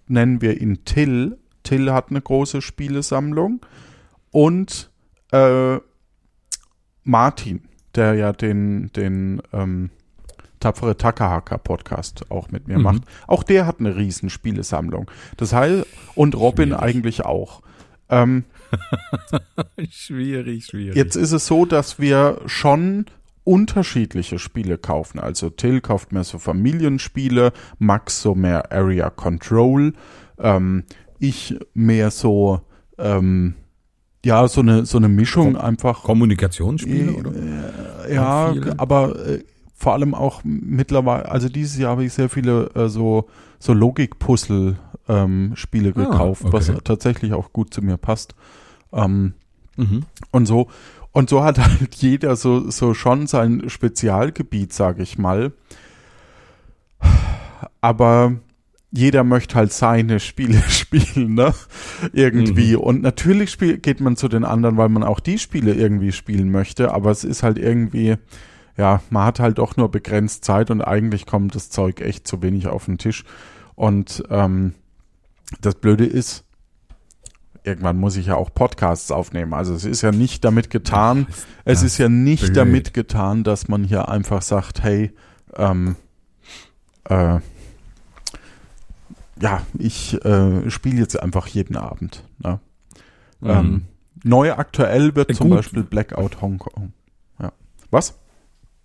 [0.08, 1.38] nennen wir ihn Till.
[1.62, 3.64] Till hat eine große Spielesammlung
[4.32, 4.90] und
[5.32, 5.78] äh,
[7.04, 7.62] Martin,
[7.96, 9.90] der ja den, den ähm,
[10.60, 12.84] Tapfere Takahaka Podcast auch mit mir Mhm.
[12.84, 15.12] macht, auch der hat eine riesen Spielesammlung.
[15.38, 15.86] Das heißt,
[16.16, 16.82] und Robin Schwierig.
[16.84, 17.62] eigentlich auch.
[18.10, 18.46] Ähm,
[19.90, 20.96] Schwierig, schwierig.
[20.96, 23.06] Jetzt ist es so, dass wir schon
[23.44, 25.20] unterschiedliche Spiele kaufen.
[25.20, 29.94] Also Till kauft mehr so Familienspiele, Max so mehr Area Control,
[30.40, 30.84] ähm,
[31.20, 32.62] ich mehr so
[32.98, 33.56] ähm,
[34.26, 36.04] ja so eine so eine Mischung Kom- einfach.
[36.04, 37.32] Kommunikationsspiele, Äh, oder?
[38.08, 39.44] äh, ja, aber äh,
[39.76, 43.28] vor allem auch mittlerweile, also dieses Jahr habe ich sehr viele äh, so
[43.60, 44.78] so Logik-Puzzle
[45.10, 46.80] ähm, Spiele Ah, gekauft, was okay.
[46.84, 48.36] tatsächlich auch gut zu mir passt.
[48.92, 49.34] Ähm,
[49.76, 50.04] Mhm.
[50.32, 50.68] und so.
[51.12, 55.52] Und so hat halt jeder so, so schon sein Spezialgebiet, sage ich mal.
[57.82, 58.34] Aber
[58.96, 61.54] jeder möchte halt seine Spiele spielen, ne?
[62.14, 62.76] Irgendwie.
[62.76, 66.52] Und natürlich spiel, geht man zu den anderen, weil man auch die Spiele irgendwie spielen
[66.52, 66.94] möchte.
[66.94, 68.18] Aber es ist halt irgendwie,
[68.78, 72.44] ja, man hat halt doch nur begrenzt Zeit und eigentlich kommt das Zeug echt zu
[72.44, 73.24] wenig auf den Tisch.
[73.74, 74.76] Und ähm,
[75.60, 76.46] das Blöde ist,
[77.64, 79.56] irgendwann muss ich ja auch Podcasts aufnehmen.
[79.56, 81.26] Also es ist ja nicht damit getan,
[81.66, 82.58] es das ist ja nicht blöd.
[82.58, 85.14] damit getan, dass man hier einfach sagt, hey,
[85.56, 85.96] ähm,
[87.06, 87.40] äh,
[89.42, 92.24] ja, ich äh, spiele jetzt einfach jeden Abend.
[92.40, 92.60] Ne?
[93.42, 93.50] Mhm.
[93.50, 93.82] Ähm,
[94.24, 95.58] neu aktuell wird Äh, zum gut.
[95.58, 96.94] Beispiel Blackout Hongkong.
[97.40, 97.52] Ja.
[97.92, 98.20] Was?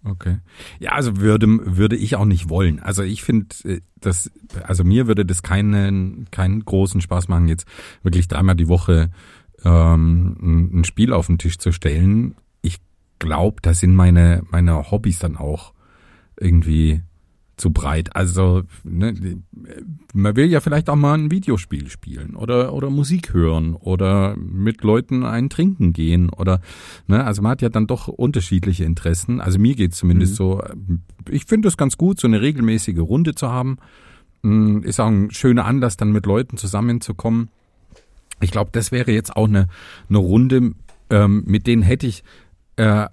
[0.04, 0.38] Okay.
[0.78, 2.80] Ja, also würde, würde ich auch nicht wollen.
[2.80, 4.30] Also ich finde, äh, das,
[4.62, 7.66] also mir würde das keinen, keinen großen Spaß machen, jetzt
[8.02, 9.10] wirklich dreimal die Woche
[9.64, 12.36] ähm, ein Spiel auf den Tisch zu stellen.
[12.62, 12.78] Ich
[13.18, 15.72] glaube, da sind meine, meine Hobbys dann auch
[16.40, 17.02] irgendwie
[17.58, 18.14] zu breit.
[18.16, 19.42] Also ne,
[20.14, 24.82] man will ja vielleicht auch mal ein Videospiel spielen oder oder Musik hören oder mit
[24.82, 26.60] Leuten ein Trinken gehen oder
[27.06, 29.40] ne, also man hat ja dann doch unterschiedliche Interessen.
[29.40, 30.36] Also mir geht's zumindest mhm.
[30.36, 30.62] so.
[31.28, 33.78] Ich finde es ganz gut, so eine regelmäßige Runde zu haben.
[34.42, 37.48] Hm, ist auch ein schöner Anlass, dann mit Leuten zusammenzukommen.
[38.40, 39.66] Ich glaube, das wäre jetzt auch eine
[40.08, 40.74] eine Runde,
[41.10, 42.22] ähm, mit denen hätte ich
[42.76, 43.06] äh,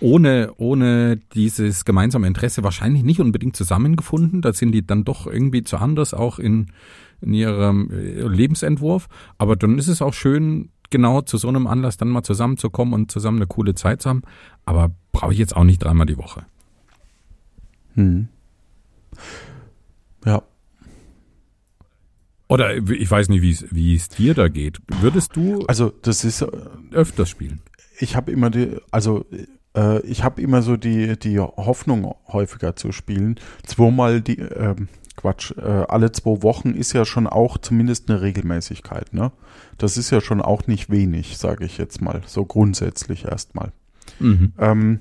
[0.00, 4.42] ohne, ohne dieses gemeinsame Interesse wahrscheinlich nicht unbedingt zusammengefunden.
[4.42, 6.72] Da sind die dann doch irgendwie zu anders, auch in,
[7.20, 9.08] in ihrem äh, Lebensentwurf.
[9.38, 13.10] Aber dann ist es auch schön, genau zu so einem Anlass dann mal zusammenzukommen und
[13.10, 14.22] zusammen eine coole Zeit zu haben.
[14.64, 16.44] Aber brauche ich jetzt auch nicht dreimal die Woche.
[17.94, 18.28] Hm.
[20.24, 20.42] Ja.
[22.48, 24.78] Oder ich weiß nicht, wie es dir da geht.
[25.00, 26.48] Würdest du also das ist äh,
[26.92, 27.60] öfters spielen?
[27.98, 29.24] Ich habe immer die, also
[29.76, 33.38] äh, ich habe immer so die, die Hoffnung, häufiger zu spielen.
[33.64, 34.74] Zweimal die, äh,
[35.16, 39.32] Quatsch, äh, alle zwei Wochen ist ja schon auch zumindest eine Regelmäßigkeit, ne?
[39.78, 43.72] Das ist ja schon auch nicht wenig, sage ich jetzt mal, so grundsätzlich erstmal.
[44.20, 44.52] Mhm.
[44.58, 45.00] Ähm,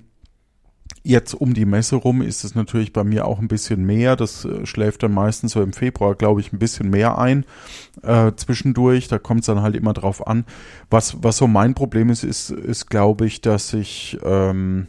[1.07, 4.15] Jetzt um die Messe rum ist es natürlich bei mir auch ein bisschen mehr.
[4.15, 7.45] Das äh, schläft dann meistens so im Februar, glaube ich, ein bisschen mehr ein
[8.01, 9.07] äh, zwischendurch.
[9.07, 10.45] Da kommt es dann halt immer drauf an.
[10.89, 14.87] Was, was so mein Problem ist, ist, ist glaube ich, dass ich ähm,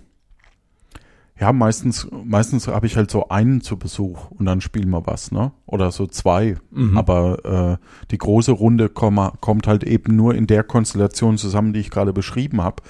[1.38, 5.32] ja meistens, meistens habe ich halt so einen zu Besuch und dann spielen wir was,
[5.32, 5.52] ne?
[5.66, 6.56] Oder so zwei.
[6.70, 6.96] Mhm.
[6.96, 11.80] Aber äh, die große Runde komm, kommt halt eben nur in der Konstellation zusammen, die
[11.80, 12.82] ich gerade beschrieben habe.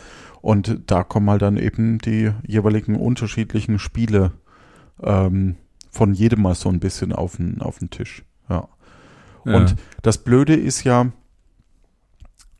[0.47, 4.31] Und da kommen halt dann eben die jeweiligen unterschiedlichen Spiele
[5.03, 5.57] ähm,
[5.91, 8.23] von jedem mal so ein bisschen auf den, auf den Tisch.
[8.49, 8.69] Ja.
[9.45, 9.57] ja.
[9.57, 11.11] Und das Blöde ist ja,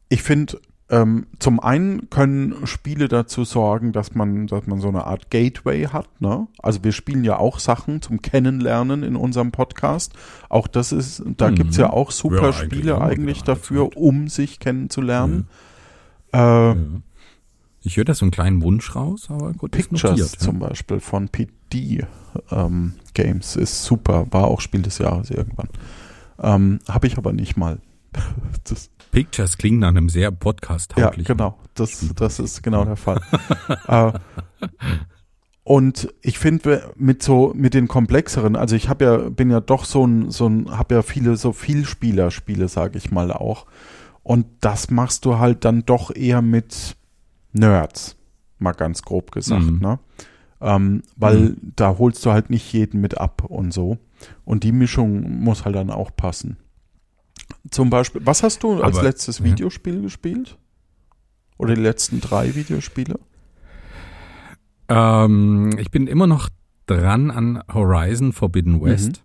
[0.09, 5.05] ich finde, ähm, zum einen können Spiele dazu sorgen, dass man, dass man so eine
[5.05, 6.09] Art Gateway hat.
[6.21, 6.49] Ne?
[6.61, 10.13] Also wir spielen ja auch Sachen zum Kennenlernen in unserem Podcast.
[10.49, 11.55] Auch das ist, da mhm.
[11.55, 15.37] gibt's ja auch super ja, Spiele eigentlich, eigentlich dafür, um sich kennenzulernen.
[15.37, 15.47] Mhm.
[16.33, 16.77] Äh, ja.
[17.87, 20.67] Ich höre da so einen kleinen Wunsch raus, aber gut, Pictures notiert, zum ja.
[20.67, 22.05] Beispiel von PD
[22.51, 25.69] ähm, Games ist super, war auch Spiel des Jahres irgendwann.
[26.43, 27.79] Ähm, Habe ich aber nicht mal.
[28.65, 31.59] das, Pictures klingen nach einem sehr podcast Ja, genau.
[31.75, 33.21] Das, das ist genau der Fall.
[33.87, 34.13] äh,
[35.63, 39.85] und ich finde mit so mit den komplexeren, also ich habe ja bin ja doch
[39.85, 43.67] so ein so ein habe ja viele so Vielspieler-Spiele, sage ich mal auch.
[44.25, 46.97] Und das machst du halt dann doch eher mit
[47.59, 48.17] Nerds,
[48.59, 49.79] mal ganz grob gesagt, mhm.
[49.81, 49.99] ne?
[50.61, 51.73] Ähm, weil mhm.
[51.77, 53.99] da holst du halt nicht jeden mit ab und so.
[54.45, 56.57] Und die Mischung muss halt dann auch passen.
[57.71, 60.01] Zum Beispiel, was hast du als Aber, letztes Videospiel ja.
[60.03, 60.59] gespielt?
[61.59, 63.19] Oder die letzten drei Videospiele?
[64.89, 66.49] Ähm, ich bin immer noch
[66.87, 69.23] dran an Horizon Forbidden West.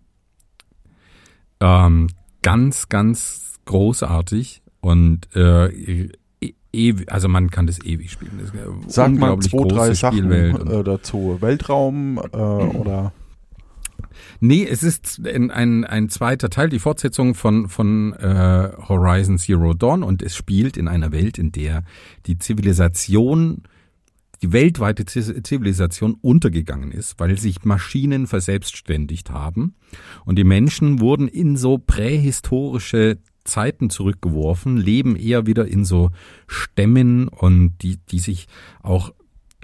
[1.60, 1.66] Mhm.
[1.66, 2.06] Ähm,
[2.42, 6.10] ganz, ganz großartig und äh,
[6.72, 8.40] ewig, also man kann das ewig spielen.
[8.40, 11.38] Das ist Sag mal zwei, drei Sachen äh, dazu.
[11.40, 13.12] Weltraum äh, oder?
[14.40, 19.74] Nee, es ist ein, ein, ein zweiter Teil, die Fortsetzung von, von äh, Horizon Zero
[19.74, 21.84] Dawn und es spielt in einer Welt, in der
[22.26, 23.62] die Zivilisation,
[24.42, 29.76] die weltweite Zivilisation untergegangen ist, weil sich Maschinen verselbstständigt haben
[30.24, 36.10] und die Menschen wurden in so prähistorische Zeiten zurückgeworfen, leben eher wieder in so
[36.46, 38.46] Stämmen und die, die sich
[38.82, 39.12] auch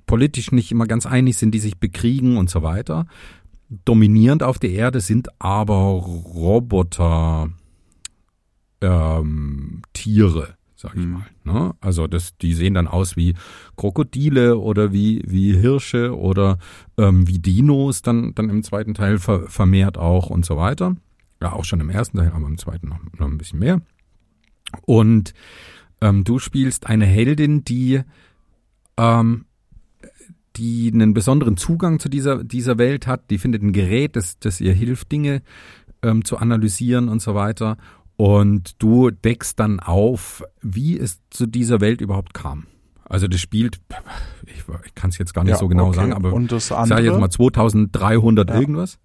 [0.07, 3.07] politisch nicht immer ganz einig sind, die sich bekriegen und so weiter.
[3.85, 7.51] Dominierend auf der Erde sind aber Roboter,
[8.81, 11.13] ähm, Tiere, sag ich mhm.
[11.13, 11.27] mal.
[11.45, 11.75] Ne?
[11.81, 13.35] Also das, die sehen dann aus wie
[13.77, 16.59] Krokodile oder wie wie Hirsche oder
[16.97, 20.97] ähm, wie Dinos dann dann im zweiten Teil ver, vermehrt auch und so weiter.
[21.41, 23.81] Ja, auch schon im ersten Teil, aber im zweiten noch, noch ein bisschen mehr.
[24.83, 25.35] Und
[26.01, 28.01] ähm, du spielst eine Heldin, die,
[28.97, 29.45] ähm,
[30.57, 33.31] die einen besonderen Zugang zu dieser, dieser Welt hat.
[33.31, 35.43] Die findet ein Gerät, das, das ihr hilft, Dinge
[36.03, 37.77] ähm, zu analysieren und so weiter.
[38.17, 42.67] Und du deckst dann auf, wie es zu dieser Welt überhaupt kam.
[43.05, 43.81] Also das spielt,
[44.45, 45.97] ich, ich kann es jetzt gar nicht ja, so genau okay.
[45.97, 46.99] sagen, aber und das andere?
[46.99, 48.61] sag jetzt mal 2300 ja.
[48.61, 48.99] irgendwas.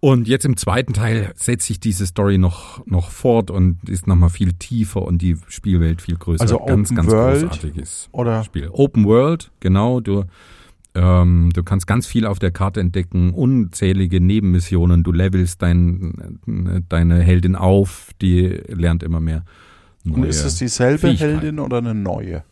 [0.00, 4.30] Und jetzt im zweiten Teil setzt sich diese Story noch, noch fort und ist nochmal
[4.30, 6.40] viel tiefer und die Spielwelt viel größer.
[6.40, 8.42] Also ganz, Open ganz World großartiges oder?
[8.44, 8.70] Spiel.
[8.72, 10.00] Open World, genau.
[10.00, 10.24] Du,
[10.94, 15.04] Ähm, du kannst ganz viel auf der Karte entdecken, unzählige Nebenmissionen.
[15.04, 16.40] Du levelst dein,
[16.88, 19.44] deine Heldin auf, die lernt immer mehr.
[20.04, 22.42] Und ist es dieselbe Heldin oder eine neue?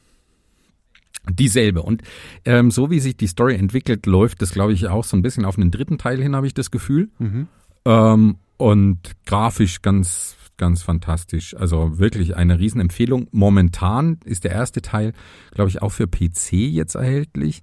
[1.30, 1.82] Dieselbe.
[1.82, 2.02] Und
[2.44, 5.44] ähm, so wie sich die Story entwickelt, läuft das, glaube ich, auch so ein bisschen
[5.44, 7.10] auf einen dritten Teil hin, habe ich das Gefühl.
[7.18, 7.48] Mhm.
[7.84, 11.54] Ähm, und grafisch ganz, ganz fantastisch.
[11.54, 13.28] Also wirklich eine Riesenempfehlung.
[13.30, 15.12] Momentan ist der erste Teil,
[15.52, 17.62] glaube ich, auch für PC jetzt erhältlich.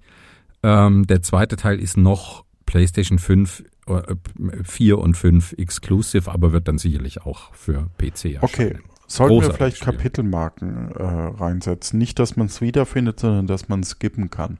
[0.62, 4.16] Ähm, der zweite Teil ist noch PlayStation 5, äh,
[4.64, 8.42] 4 und 5 exclusive, aber wird dann sicherlich auch für PC erscheinen.
[8.42, 9.92] Okay, Sollten wir vielleicht Spiel.
[9.92, 11.98] Kapitelmarken äh, reinsetzen?
[11.98, 14.58] Nicht, dass man es wiederfindet, sondern dass man skippen kann.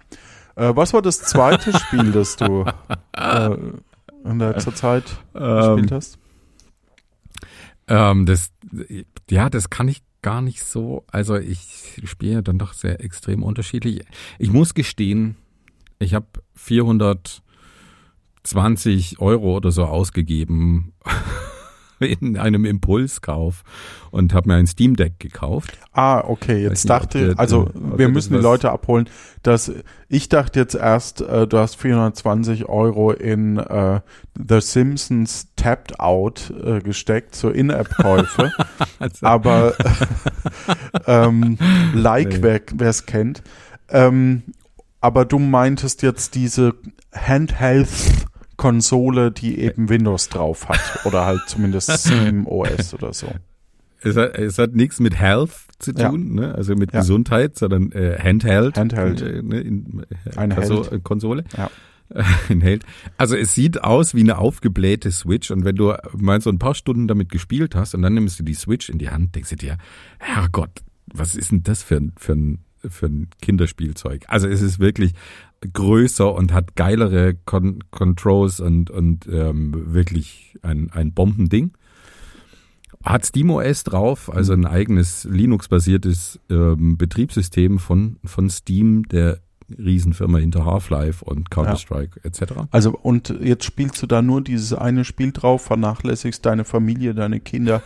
[0.54, 2.64] Äh, was war das zweite Spiel, das du
[3.12, 3.56] äh,
[4.24, 5.04] in letzter Zeit
[5.34, 6.18] ähm, gespielt hast?
[7.88, 8.50] Ähm, das,
[9.30, 11.04] ja, das kann ich gar nicht so.
[11.10, 14.04] Also ich spiele dann doch sehr extrem unterschiedlich.
[14.38, 15.36] Ich muss gestehen,
[15.98, 20.94] ich habe 420 Euro oder so ausgegeben
[22.20, 23.62] in einem Impulskauf
[24.10, 25.78] und habe mir ein Steam Deck gekauft.
[25.92, 26.62] Ah, okay.
[26.62, 29.08] Jetzt nicht, dachte, der, also wir müssen die Leute abholen,
[29.42, 29.72] dass
[30.08, 34.00] ich dachte jetzt erst, äh, du hast 420 Euro in äh,
[34.34, 38.52] The Simpsons Tapped Out äh, gesteckt, so In-App-Käufe.
[38.98, 39.26] also.
[39.26, 39.74] Aber
[41.06, 41.58] ähm,
[41.94, 42.60] like, nee.
[42.74, 43.42] wer es kennt.
[43.88, 44.42] Ähm,
[45.00, 46.74] aber du meintest jetzt diese
[47.14, 47.88] Handheld
[48.56, 53.28] Konsole, die eben Windows drauf hat oder halt zumindest Steam OS oder so.
[54.02, 56.46] Es hat, es hat nichts mit Health zu tun, ja.
[56.48, 56.54] ne?
[56.54, 57.00] also mit ja.
[57.00, 58.78] Gesundheit, sondern äh, Handheld.
[58.78, 59.20] Handheld.
[59.20, 59.60] Äh, ne?
[59.60, 61.04] in, äh, Eine also, Held.
[61.04, 61.44] Konsole.
[61.56, 61.70] Ja.
[62.48, 62.84] Ein Held.
[63.16, 66.74] Also es sieht aus wie eine aufgeblähte Switch und wenn du mal so ein paar
[66.74, 69.56] Stunden damit gespielt hast und dann nimmst du die Switch in die Hand, denkst du
[69.56, 69.76] dir,
[70.18, 74.24] Herrgott, was ist denn das für, für ein für ein Kinderspielzeug.
[74.28, 75.12] Also es ist wirklich
[75.72, 81.72] größer und hat geilere Con Controls und, und ähm, wirklich ein, ein Bombending.
[83.04, 89.38] Hat SteamOS drauf, also ein eigenes Linux-basiertes ähm, Betriebssystem von, von Steam, der
[89.70, 92.28] Riesenfirma hinter Half-Life und Counter-Strike ja.
[92.28, 92.52] etc.
[92.70, 97.40] Also und jetzt spielst du da nur dieses eine Spiel drauf, vernachlässigst deine Familie, deine
[97.40, 97.82] Kinder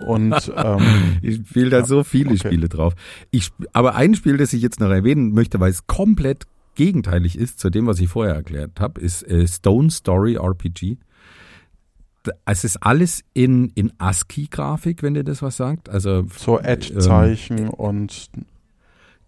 [0.00, 2.48] und ähm, ich spiele da ja, so viele okay.
[2.48, 2.94] Spiele drauf.
[3.30, 7.58] Ich, aber ein Spiel, das ich jetzt noch erwähnen möchte, weil es komplett gegenteilig ist
[7.58, 10.98] zu dem, was ich vorher erklärt habe, ist äh, Stone Story RPG.
[12.44, 15.88] Es ist alles in, in ASCII-Grafik, wenn dir das was sagt.
[15.88, 18.30] Also so Edge-Zeichen ähm, und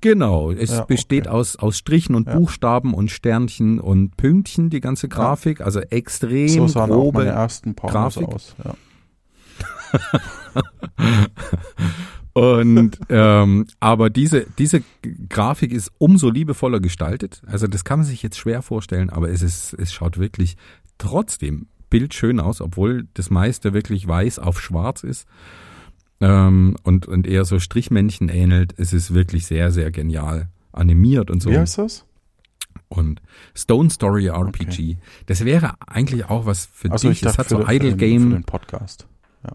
[0.04, 1.34] Genau, es ja, besteht okay.
[1.34, 2.36] aus, aus Strichen und ja.
[2.36, 5.62] Buchstaben und Sternchen und Pünktchen, die ganze Grafik.
[5.62, 8.28] Also extrem so sahen grobe auch meine ersten Grafik.
[8.28, 8.54] aus.
[8.62, 8.74] Ja.
[12.34, 14.82] Und ähm, aber diese diese
[15.28, 17.40] Grafik ist umso liebevoller gestaltet.
[17.46, 20.56] Also das kann man sich jetzt schwer vorstellen, aber es ist es schaut wirklich
[20.98, 25.28] trotzdem bildschön aus, obwohl das meiste wirklich weiß auf schwarz ist
[26.20, 28.74] ähm, und und eher so Strichmännchen ähnelt.
[28.78, 31.50] Es ist wirklich sehr sehr genial animiert und so.
[31.50, 32.04] Wie heißt das?
[32.88, 33.22] Und
[33.54, 34.64] Stone Story RPG.
[34.66, 34.98] Okay.
[35.26, 37.22] Das wäre eigentlich auch was für also dich.
[37.22, 38.30] Es hat so Idle Game.
[38.30, 39.06] Für den Podcast.
[39.44, 39.52] Ja.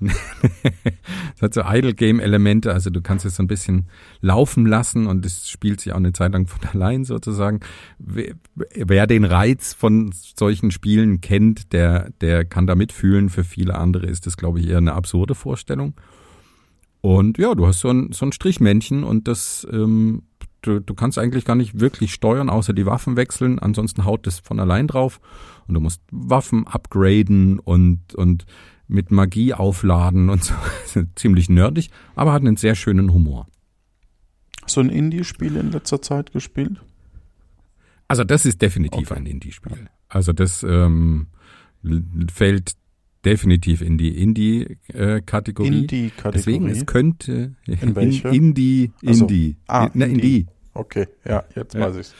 [1.34, 3.88] es hat so Idle Game Elemente, also du kannst es so ein bisschen
[4.20, 7.60] laufen lassen und es spielt sich auch eine Zeit lang von allein sozusagen.
[7.98, 13.28] Wer, wer den Reiz von solchen Spielen kennt, der, der kann da mitfühlen.
[13.28, 15.94] Für viele andere ist das, glaube ich, eher eine absurde Vorstellung.
[17.00, 20.22] Und ja, du hast so ein, so ein Strichmännchen und das, ähm,
[20.62, 23.58] du, du kannst eigentlich gar nicht wirklich steuern, außer die Waffen wechseln.
[23.58, 25.20] Ansonsten haut das von allein drauf
[25.66, 28.46] und du musst Waffen upgraden und, und
[28.88, 30.54] mit Magie aufladen und so.
[31.14, 33.46] Ziemlich nerdig, aber hat einen sehr schönen Humor.
[34.62, 36.80] Hast du ein Indie-Spiel in letzter Zeit gespielt?
[38.08, 39.20] Also das ist definitiv okay.
[39.20, 39.88] ein Indie-Spiel.
[40.08, 41.28] Also das ähm,
[42.32, 42.72] fällt
[43.24, 45.80] definitiv in die Indie-Kategorie.
[45.80, 46.32] Indie-Kategorie.
[46.32, 48.28] Deswegen, es könnte in welche?
[48.28, 49.56] Indie, Indie.
[49.66, 50.40] Also, ah, Na, Indie.
[50.40, 50.46] Indie.
[50.72, 51.80] Okay, ja, jetzt ja.
[51.80, 52.14] weiß ich's.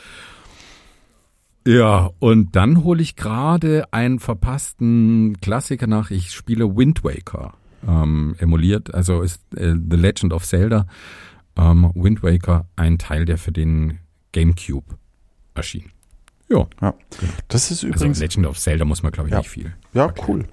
[1.69, 6.09] Ja, und dann hole ich gerade einen verpassten Klassiker nach.
[6.09, 7.53] Ich spiele Wind Waker,
[7.87, 10.87] ähm, emuliert, also ist äh, The Legend of Zelda.
[11.55, 13.99] Ähm, Wind Waker, ein Teil, der für den
[14.31, 14.97] GameCube
[15.53, 15.91] erschien.
[16.49, 16.65] Ja.
[16.81, 16.95] ja.
[17.49, 18.19] Das ist also übrigens.
[18.19, 19.37] Also Legend of Zelda muss man, glaube ich, ja.
[19.37, 19.75] nicht viel.
[19.93, 20.27] Ja, erklären.
[20.27, 20.45] cool.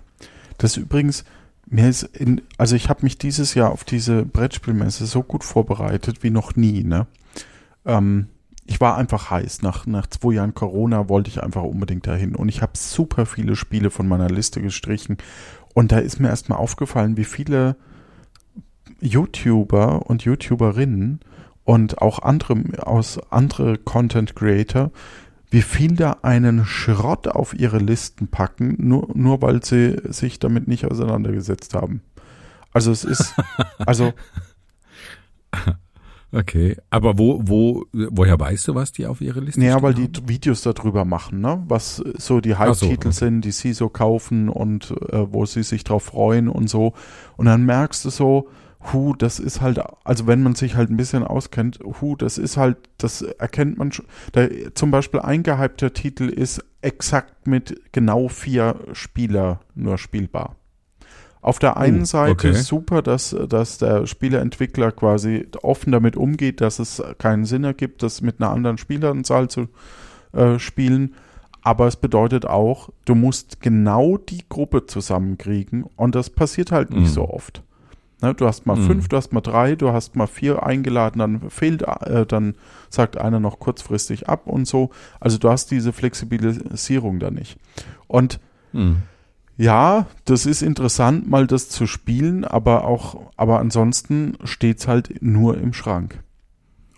[0.59, 1.25] Das ist übrigens,
[1.65, 6.23] mir ist in, also ich habe mich dieses Jahr auf diese Brettspielmesse so gut vorbereitet
[6.23, 7.07] wie noch nie, ne?
[7.87, 8.27] Ähm,
[8.67, 9.63] ich war einfach heiß.
[9.63, 12.35] Nach, nach zwei Jahren Corona wollte ich einfach unbedingt dahin.
[12.35, 15.19] Und ich habe super viele Spiele von meiner Liste gestrichen.
[15.75, 17.77] Und da ist mir erstmal aufgefallen, wie viele
[19.01, 21.21] YouTuber und YouTuberinnen
[21.65, 24.91] und auch andere aus andere Content Creator
[25.51, 30.69] wie viel da einen Schrott auf ihre Listen packen, nur, nur weil sie sich damit
[30.69, 32.03] nicht auseinandergesetzt haben.
[32.73, 33.35] Also es ist,
[33.87, 34.13] also
[36.37, 39.95] Okay, aber wo, wo, woher weißt du, was die auf ihre Liste Naja, stehen weil
[39.95, 40.29] die haben?
[40.29, 41.65] Videos darüber machen, ne?
[41.67, 43.13] Was so die so, Halbtitel okay.
[43.13, 46.93] sind, die sie so kaufen und äh, wo sie sich drauf freuen und so.
[47.39, 48.49] Und dann merkst du so,
[48.93, 52.59] hu, das ist halt, also wenn man sich halt ein bisschen auskennt, hu, das ist
[52.59, 54.05] halt, das erkennt man schon.
[54.33, 60.57] Da, zum Beispiel ein gehypter Titel ist exakt mit genau vier Spieler nur spielbar.
[61.41, 62.51] Auf der einen Oh, Seite okay.
[62.51, 68.03] ist super, dass, dass der Spieleentwickler quasi offen damit umgeht, dass es keinen Sinn ergibt,
[68.03, 69.69] das mit einer anderen Spieleranzahl zu
[70.33, 71.15] äh, spielen.
[71.63, 77.01] Aber es bedeutet auch, du musst genau die Gruppe zusammenkriegen und das passiert halt nicht
[77.11, 77.15] Mhm.
[77.15, 77.63] so oft.
[78.23, 78.87] Ne, du hast mal Mhm.
[78.87, 82.55] fünf, du hast mal drei, du hast mal vier eingeladen, dann fehlt, äh, dann
[82.89, 84.91] sagt einer noch kurzfristig ab und so.
[85.21, 87.59] Also du hast diese Flexibilisierung da nicht.
[88.07, 88.41] Und
[88.73, 89.03] Hm.
[89.57, 95.57] Ja, das ist interessant, mal das zu spielen, aber auch, aber ansonsten steht's halt nur
[95.59, 96.23] im Schrank.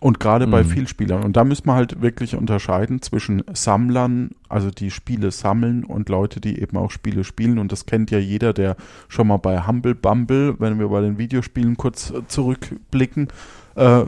[0.00, 0.68] Und gerade bei Mhm.
[0.68, 1.24] Vielspielern.
[1.24, 6.40] Und da müssen wir halt wirklich unterscheiden zwischen Sammlern, also die Spiele sammeln und Leute,
[6.40, 7.59] die eben auch Spiele spielen.
[7.59, 8.76] Und das kennt ja jeder, der
[9.09, 13.28] schon mal bei Humble Bumble, wenn wir bei den Videospielen kurz äh, zurückblicken,
[13.74, 14.04] äh,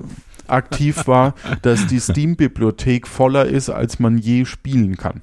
[0.46, 5.22] aktiv war, dass die Steam-Bibliothek voller ist, als man je spielen kann.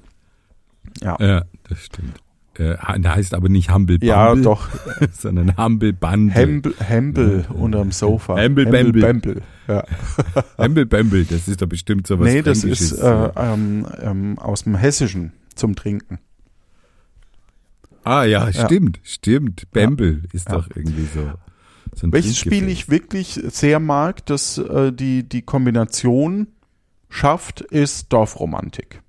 [1.01, 1.15] Ja.
[1.21, 2.19] Ja, das stimmt.
[2.60, 4.68] Äh, der heißt aber nicht Humble Bumble, Ja, doch.
[5.12, 6.34] sondern Humble Bundle.
[6.34, 8.38] Hemble, Hemble unterm Sofa.
[8.38, 9.01] Hemble Bamble.
[9.01, 9.41] Bamble.
[9.68, 9.84] Ja.
[10.58, 14.76] Humble Bumble, das ist doch bestimmt sowas nee, das ist äh, ähm, ähm, aus dem
[14.76, 16.20] Hessischen zum Trinken.
[18.03, 18.66] Ah ja, Ja.
[18.66, 19.70] stimmt, stimmt.
[19.72, 20.55] Bamble ist Ja.
[20.55, 21.30] doch irgendwie so.
[21.93, 26.47] so Welches Spiel ich wirklich sehr mag, das äh, die, die Kombination
[27.10, 29.01] schafft, ist Dorfromantik.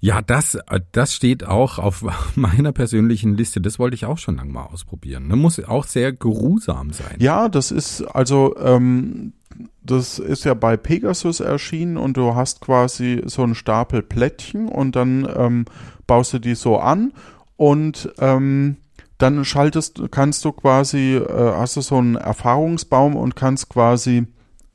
[0.00, 3.60] Ja, das, äh, das steht auch auf meiner persönlichen Liste.
[3.60, 5.28] Das wollte ich auch schon lange mal ausprobieren.
[5.28, 7.16] Das muss auch sehr geruhsam sein.
[7.18, 9.32] Ja, das ist also, ähm,
[9.82, 14.96] das ist ja bei Pegasus erschienen und du hast quasi so einen Stapel Plättchen und
[14.96, 15.64] dann ähm,
[16.06, 17.12] baust du die so an
[17.56, 18.76] und ähm,
[19.18, 24.26] dann schaltest, kannst du quasi, äh, hast du so einen Erfahrungsbaum und kannst quasi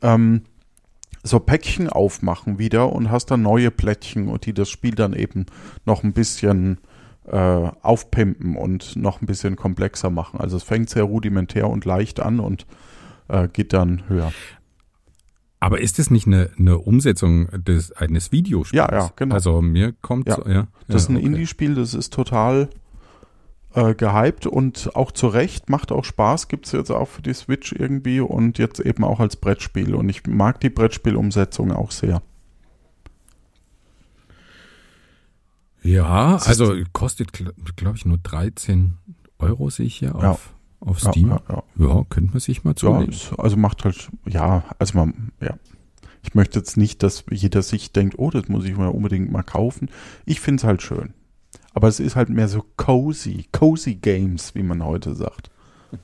[0.02, 0.44] ähm,
[1.24, 5.46] so Päckchen aufmachen wieder und hast dann neue Plättchen und die das Spiel dann eben
[5.86, 6.80] noch ein bisschen
[7.28, 10.40] äh, aufpimpen und noch ein bisschen komplexer machen.
[10.40, 12.66] Also es fängt sehr rudimentär und leicht an und
[13.28, 14.32] äh, geht dann höher.
[15.60, 18.88] Aber ist es nicht eine, eine Umsetzung des, eines Videospiels?
[18.90, 19.36] Ja, ja, genau.
[19.36, 20.36] Also mir kommt Ja.
[20.36, 20.68] so, ja.
[20.88, 21.26] Das ist ein okay.
[21.28, 22.70] Indie-Spiel, das ist total
[23.74, 27.34] äh, gehypt und auch zu Recht, macht auch Spaß, gibt es jetzt auch für die
[27.34, 29.96] Switch irgendwie und jetzt eben auch als Brettspiel.
[29.96, 32.22] Und ich mag die Brettspielumsetzung auch sehr.
[35.84, 37.32] Ja, also kostet,
[37.76, 38.98] glaube ich, nur 13
[39.40, 40.32] Euro sehe ich hier Ja.
[40.32, 41.30] auf, auf Ja, Steam.
[41.30, 41.64] ja, ja.
[41.78, 43.14] Ja, könnte man sich mal Ja, zulegen.
[43.14, 45.56] es, also macht halt, ja, also man, ja.
[46.24, 49.42] Ich möchte jetzt nicht, dass jeder sich denkt, oh, das muss ich mal unbedingt mal
[49.42, 49.90] kaufen.
[50.26, 51.16] Ich finde es halt schön.
[51.74, 55.50] Aber es ist halt mehr so cozy, cozy Games, wie man heute sagt.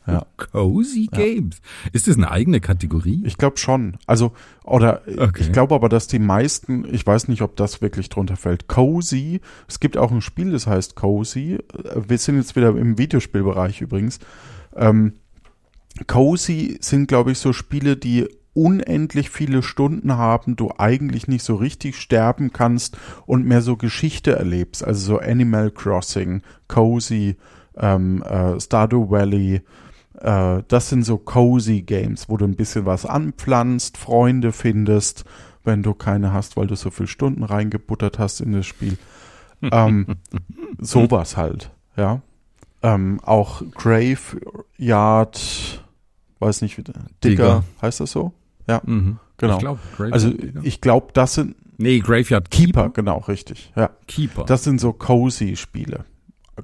[0.05, 0.25] Ja.
[0.35, 1.17] Cozy Ja.
[1.17, 1.61] Games.
[1.93, 3.21] Ist das eine eigene Kategorie?
[3.25, 3.97] Ich glaube schon.
[4.05, 4.33] Also,
[4.65, 5.41] oder Okay.
[5.43, 8.67] ich glaube aber, dass die meisten, ich weiß nicht, ob das wirklich drunter fällt.
[8.67, 11.59] Cozy, es gibt auch ein Spiel, das heißt Cozy.
[11.95, 14.19] Wir sind jetzt wieder im Videospielbereich übrigens.
[14.75, 15.13] Ähm,
[16.05, 21.55] Cozy sind, glaube ich, so Spiele, die unendlich viele Stunden haben, du eigentlich nicht so
[21.55, 22.97] richtig sterben kannst
[23.27, 24.83] und mehr so Geschichte erlebst.
[24.83, 27.35] Also so Animal Crossing, Cozy,
[27.77, 29.61] ähm, äh, Stardew Valley,
[30.19, 35.23] äh, das sind so cozy Games, wo du ein bisschen was anpflanzt, Freunde findest,
[35.63, 38.97] wenn du keine hast, weil du so viele Stunden reingebuttert hast in das Spiel.
[39.61, 40.07] ähm,
[40.79, 42.21] sowas halt, ja.
[42.81, 45.39] Ähm, auch Graveyard,
[46.39, 47.63] weiß nicht, wie Digger, Digger.
[47.83, 48.33] heißt das so?
[48.85, 49.17] Mhm.
[49.37, 49.53] Genau.
[49.53, 49.79] Ich glaub,
[50.11, 52.89] Also ich glaube, das sind nee, Graveyard Keeper, Keeper.
[52.89, 53.71] genau, richtig.
[53.75, 53.91] Ja.
[54.07, 54.45] Keeper.
[54.45, 56.05] Das sind so cozy Spiele.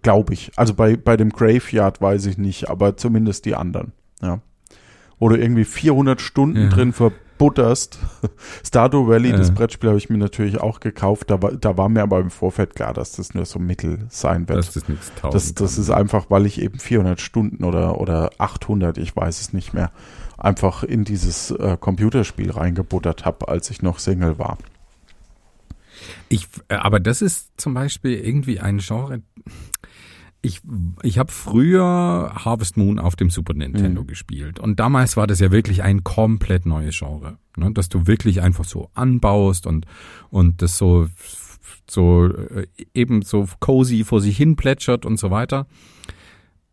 [0.02, 0.52] Glaube ich.
[0.56, 3.92] Also bei, bei dem Graveyard weiß ich nicht, aber zumindest die anderen.
[4.22, 4.40] Ja.
[5.20, 6.70] Wo du irgendwie 400 Stunden Ja.
[6.70, 6.94] drin
[7.38, 8.00] verbutterst.
[8.64, 9.54] Stardew Valley, das Ja.
[9.54, 11.30] Brettspiel habe ich mir natürlich auch gekauft.
[11.30, 14.48] Da war, da war mir aber im Vorfeld klar, dass das nur so mittel sein
[14.48, 14.76] wird.
[14.76, 18.98] das nichts taugen Das, das ist einfach, weil ich eben 400 Stunden oder, oder 800,
[18.98, 19.92] ich weiß es nicht mehr,
[20.38, 24.58] einfach in dieses äh, Computerspiel reingebuttert habe, als ich noch Single war.
[26.30, 29.22] Ich, äh, aber das ist zum Beispiel irgendwie ein Genre.
[30.46, 30.62] Ich,
[31.04, 34.08] ich habe früher Harvest Moon auf dem Super Nintendo mhm.
[34.08, 34.60] gespielt.
[34.60, 37.38] Und damals war das ja wirklich ein komplett neues Genre.
[37.56, 37.72] Ne?
[37.72, 39.86] Dass du wirklich einfach so anbaust und,
[40.30, 41.08] und das so,
[41.90, 45.66] so äh, eben so cozy vor sich hin plätschert und so weiter.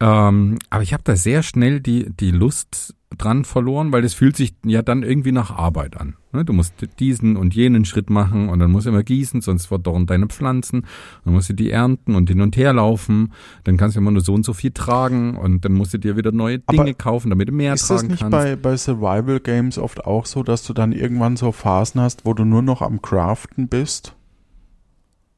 [0.00, 4.36] Ähm, aber ich habe da sehr schnell die, die Lust dran verloren, weil es fühlt
[4.36, 6.14] sich ja dann irgendwie nach Arbeit an.
[6.32, 6.44] Ne?
[6.44, 10.06] Du musst diesen und jenen Schritt machen und dann musst du immer gießen, sonst verdorren
[10.06, 10.86] deine Pflanzen.
[11.24, 13.32] Dann musst du die ernten und hin und her laufen.
[13.64, 16.16] Dann kannst du immer nur so und so viel tragen und dann musst du dir
[16.16, 18.12] wieder neue Dinge Aber kaufen, damit du mehr tragen kannst.
[18.12, 21.52] Ist das nicht bei, bei Survival Games oft auch so, dass du dann irgendwann so
[21.52, 24.14] Phasen hast, wo du nur noch am Craften bist?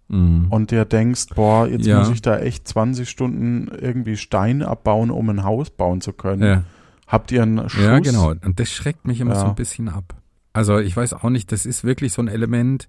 [0.09, 0.49] Mhm.
[0.51, 2.01] und dir denkst, boah, jetzt ja.
[2.01, 6.43] muss ich da echt 20 Stunden irgendwie Stein abbauen, um ein Haus bauen zu können.
[6.43, 6.65] Ja.
[7.13, 7.85] Habt ihr einen Schuss?
[7.85, 8.31] Ja, genau.
[8.31, 9.41] Und das schreckt mich immer ja.
[9.41, 10.17] so ein bisschen ab.
[10.55, 12.89] Also ich weiß auch nicht, das ist wirklich so ein Element,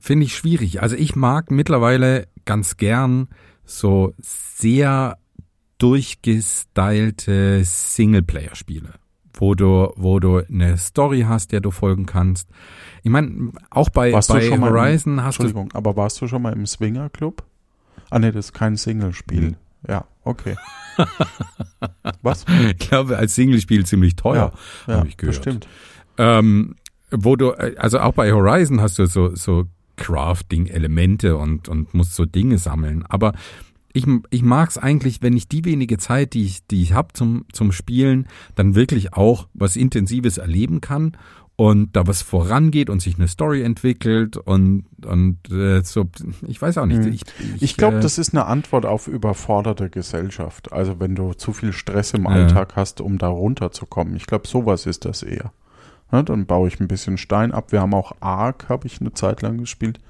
[0.00, 0.82] finde ich schwierig.
[0.82, 3.28] Also ich mag mittlerweile ganz gern
[3.64, 5.18] so sehr
[5.78, 8.94] durchgestylte Singleplayer-Spiele
[9.36, 12.48] wo du, wo du eine Story hast, der du folgen kannst.
[13.02, 15.76] Ich meine, auch bei, warst bei Horizon im, hast Entschuldigung, du.
[15.76, 17.44] Aber warst du schon mal im Swinger Club?
[18.10, 19.40] Ah ne, das ist kein Singlespiel.
[19.40, 19.56] Mhm.
[19.88, 20.56] Ja, okay.
[22.22, 22.44] Was?
[22.70, 24.52] Ich glaube, als Singlespiel ziemlich teuer,
[24.86, 25.36] ja, ja, habe ich gehört.
[25.36, 25.68] Bestimmt.
[26.18, 26.76] Ähm,
[27.10, 29.64] wo du, also auch bei Horizon hast du so, so
[29.96, 33.04] Crafting-Elemente und, und musst so Dinge sammeln.
[33.08, 33.32] Aber
[33.92, 37.12] ich, ich mag es eigentlich, wenn ich die wenige Zeit, die ich, die ich habe
[37.12, 41.16] zum, zum Spielen, dann wirklich auch was Intensives erleben kann
[41.56, 46.06] und da was vorangeht und sich eine Story entwickelt und, und äh, so,
[46.48, 47.04] ich weiß auch nicht.
[47.04, 47.12] Hm.
[47.12, 50.72] Ich, ich, ich glaube, äh, das ist eine Antwort auf überforderte Gesellschaft.
[50.72, 54.16] Also wenn du zu viel Stress im Alltag hast, um da runterzukommen.
[54.16, 55.52] Ich glaube, sowas ist das eher.
[56.10, 57.70] Ja, dann baue ich ein bisschen Stein ab.
[57.70, 60.00] Wir haben auch Ark, habe ich eine Zeit lang gespielt.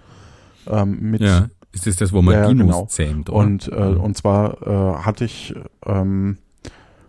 [0.66, 1.49] Ähm, mit ja.
[1.72, 2.86] Ist das das, wo man ja, Dinos genau.
[2.86, 3.30] zähmt?
[3.30, 3.38] Oder?
[3.38, 4.01] Und, äh, mhm.
[4.01, 6.38] und zwar äh, hatte ich ähm,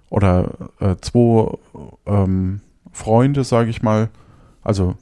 [0.10, 1.58] oder äh, zwei
[2.06, 2.62] ähm,
[2.92, 4.10] Freunde, sage ich mal,
[4.66, 4.95] also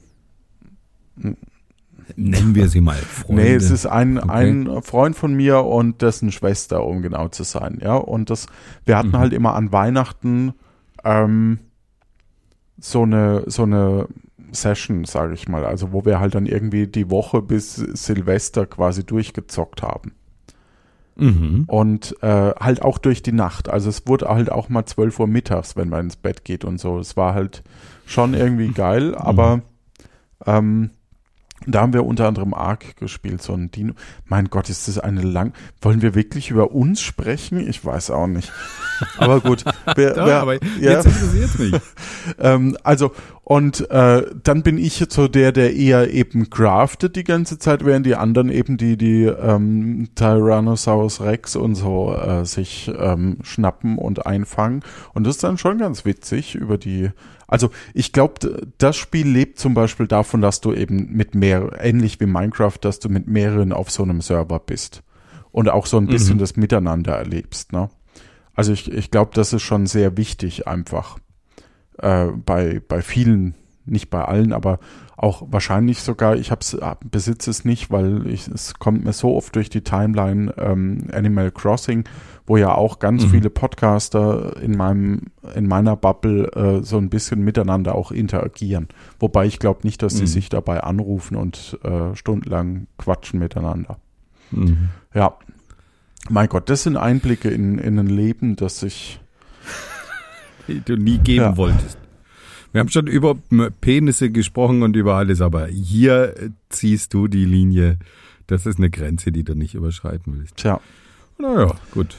[2.16, 3.42] Nennen wir sie mal Freunde.
[3.42, 4.30] Nee, es ist ein, okay.
[4.30, 7.78] ein Freund von mir und dessen Schwester, um genau zu sein.
[7.82, 8.46] Ja, und das,
[8.84, 9.18] wir hatten mhm.
[9.18, 10.52] halt immer an Weihnachten
[11.02, 11.58] ähm,
[12.78, 14.08] so eine, so eine
[14.52, 19.04] Session, sage ich mal, also wo wir halt dann irgendwie die Woche bis Silvester quasi
[19.04, 20.12] durchgezockt haben.
[21.16, 21.64] Mhm.
[21.68, 23.68] Und äh, halt auch durch die Nacht.
[23.68, 26.78] Also es wurde halt auch mal 12 Uhr mittags, wenn man ins Bett geht und
[26.78, 26.98] so.
[26.98, 27.62] Es war halt
[28.06, 29.14] schon irgendwie geil, mhm.
[29.14, 29.62] aber
[30.46, 30.90] ähm,
[31.66, 33.94] da haben wir unter anderem Ark gespielt, so ein Dino.
[34.26, 35.54] Mein Gott, ist das eine lang.
[35.80, 37.58] Wollen wir wirklich über uns sprechen?
[37.58, 38.52] Ich weiß auch nicht.
[39.18, 39.64] Aber gut.
[39.94, 40.92] Wer, Doch, wer, aber ja.
[40.92, 41.74] jetzt interessiert mich.
[42.38, 47.24] ähm, also, und äh, dann bin ich jetzt so der, der eher eben craftet die
[47.24, 52.90] ganze Zeit, während die anderen eben die, die ähm, Tyrannosaurus Rex und so äh, sich
[52.96, 54.82] ähm, schnappen und einfangen.
[55.12, 57.10] Und das ist dann schon ganz witzig über die
[57.46, 62.20] also ich glaube, das Spiel lebt zum Beispiel davon, dass du eben mit mehr, ähnlich
[62.20, 65.02] wie Minecraft, dass du mit mehreren auf so einem Server bist
[65.52, 66.40] und auch so ein bisschen mhm.
[66.40, 67.72] das Miteinander erlebst.
[67.72, 67.90] Ne?
[68.54, 71.18] Also ich, ich glaube, das ist schon sehr wichtig einfach
[71.98, 73.54] äh, bei, bei vielen,
[73.86, 74.78] nicht bei allen, aber
[75.16, 79.54] auch wahrscheinlich sogar, ich hab's, besitze es nicht, weil ich, es kommt mir so oft
[79.54, 82.04] durch die Timeline ähm, Animal Crossing
[82.46, 83.30] wo ja auch ganz mhm.
[83.30, 85.22] viele Podcaster in meinem,
[85.54, 88.88] in meiner Bubble äh, so ein bisschen miteinander auch interagieren.
[89.18, 90.28] Wobei ich glaube nicht, dass sie mhm.
[90.28, 93.98] sich dabei anrufen und äh, stundenlang quatschen miteinander.
[94.50, 94.90] Mhm.
[95.14, 95.36] Ja.
[96.30, 99.20] Mein Gott, das sind Einblicke in, in ein Leben, das ich
[100.68, 101.56] die du nie geben ja.
[101.56, 101.98] wolltest.
[102.74, 103.36] Wir haben schon über
[103.80, 106.34] Penisse gesprochen und über alles, aber hier
[106.70, 108.00] ziehst du die Linie.
[108.48, 110.56] Das ist eine Grenze, die du nicht überschreiten willst.
[110.56, 110.80] Tja.
[111.38, 112.16] Naja, gut.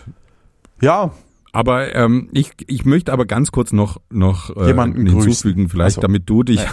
[0.80, 1.12] Ja.
[1.52, 5.70] Aber ähm, ich, ich möchte aber ganz kurz noch, noch äh, Jemanden hinzufügen, grüßen.
[5.70, 6.02] vielleicht, so.
[6.02, 6.72] damit du dich ja.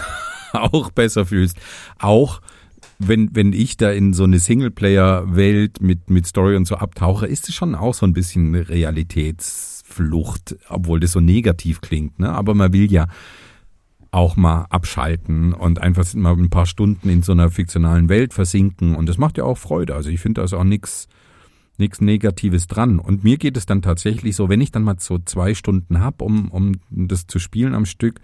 [0.60, 1.56] auch besser fühlst.
[1.98, 2.40] Auch
[3.00, 7.48] wenn, wenn ich da in so eine Singleplayer-Welt mit, mit Story und so abtauche, ist
[7.48, 12.20] es schon auch so ein bisschen Realitätsflucht, obwohl das so negativ klingt.
[12.20, 12.30] Ne?
[12.30, 13.08] Aber man will ja
[14.12, 18.94] auch mal abschalten und einfach mal ein paar Stunden in so einer fiktionalen Welt versinken.
[18.94, 19.94] Und das macht ja auch Freude.
[19.94, 21.08] Also ich finde da ist auch nichts
[21.78, 22.98] nichts Negatives dran.
[22.98, 26.20] Und mir geht es dann tatsächlich so, wenn ich dann mal so zwei Stunden hab,
[26.20, 28.20] um, um das zu spielen am Stück,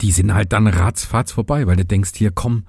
[0.00, 2.64] die sind halt dann ratzfatz vorbei, weil du denkst hier, komm,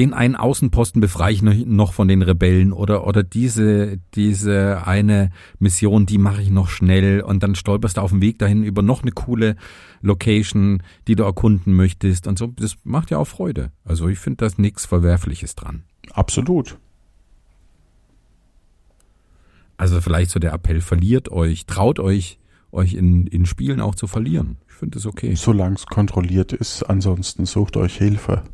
[0.00, 6.06] den einen Außenposten befreie ich noch von den Rebellen oder oder diese diese eine Mission,
[6.06, 9.02] die mache ich noch schnell und dann stolperst du auf dem Weg dahin über noch
[9.02, 9.56] eine coole
[10.00, 12.46] Location, die du erkunden möchtest und so.
[12.46, 13.72] Das macht ja auch Freude.
[13.84, 15.82] Also ich finde da nichts Verwerfliches dran.
[16.12, 16.78] Absolut.
[19.76, 22.38] Also vielleicht so der Appell, verliert euch, traut euch,
[22.72, 24.56] euch in, in Spielen auch zu verlieren.
[24.66, 25.34] Ich finde das okay.
[25.34, 28.44] Solange es kontrolliert ist, ansonsten sucht euch Hilfe.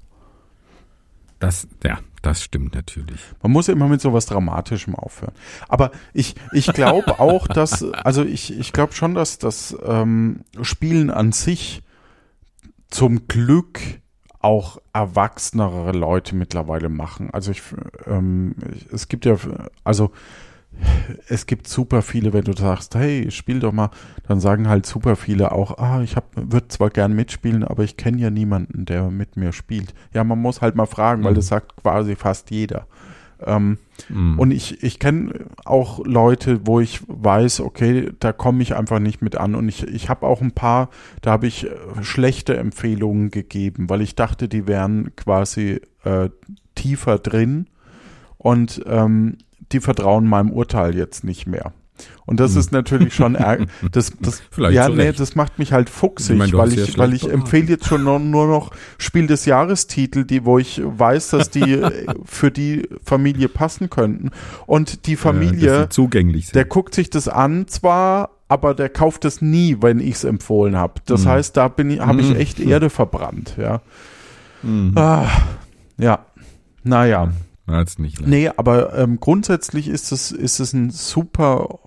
[1.39, 3.21] Das, ja, das stimmt natürlich.
[3.43, 5.35] Man muss immer mit sowas Dramatischem aufhören.
[5.69, 11.11] Aber ich, ich glaube auch, dass, also ich, ich glaube schon, dass das ähm, Spielen
[11.11, 11.83] an sich
[12.89, 13.81] zum Glück
[14.41, 17.31] auch erwachsenere Leute mittlerweile machen.
[17.33, 17.63] Also ich,
[18.07, 18.55] ähm,
[18.93, 19.37] es gibt ja,
[19.83, 20.13] also
[21.29, 23.91] es gibt super viele, wenn du sagst, hey, spiel doch mal,
[24.29, 28.19] dann sagen halt super viele auch, ah, ich würde zwar gern mitspielen, aber ich kenne
[28.19, 29.95] ja niemanden, der mit mir spielt.
[30.13, 31.27] Ja, man muss halt mal fragen, mhm.
[31.27, 32.87] weil das sagt quasi fast jeder.
[33.45, 34.39] Ähm, mhm.
[34.39, 39.21] Und ich, ich kenne auch Leute, wo ich weiß, okay, da komme ich einfach nicht
[39.21, 39.55] mit an.
[39.55, 40.89] Und ich, ich habe auch ein paar,
[41.21, 41.71] da habe ich äh,
[42.03, 46.31] schlechte Empfehlungen gegeben, weil ich dachte, die wären quasi äh,
[46.75, 47.67] tiefer drin.
[48.39, 49.39] Und ähm,
[49.73, 51.73] die vertrauen meinem Urteil jetzt nicht mehr.
[52.27, 52.61] Und das hm.
[52.61, 53.35] ist natürlich schon
[53.93, 57.31] das, das ja nee, das macht mich halt fuchsig, ich mein, weil ich weil ich
[57.31, 61.81] empfehle jetzt schon nur, nur noch Spiel des Jahrestitel, die wo ich weiß, dass die
[62.25, 64.31] für die Familie passen könnten
[64.67, 66.57] und die Familie ja, zugänglich sind.
[66.57, 70.77] Der guckt sich das an zwar, aber der kauft es nie, wenn ich es empfohlen
[70.77, 70.95] habe.
[71.07, 71.31] Das hm.
[71.31, 72.37] heißt, da bin ich habe ich hm.
[72.37, 73.81] echt Erde verbrannt, ja.
[74.63, 74.93] Hm.
[74.97, 75.29] Ah,
[75.97, 76.27] ja.
[76.83, 77.33] Naja.
[77.67, 78.21] Als nicht.
[78.21, 78.29] Ne?
[78.29, 81.81] Nee, aber ähm, grundsätzlich ist es, ist es ein super,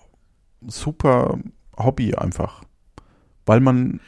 [0.67, 1.39] super
[1.77, 2.63] Hobby einfach.
[3.45, 3.99] Weil man,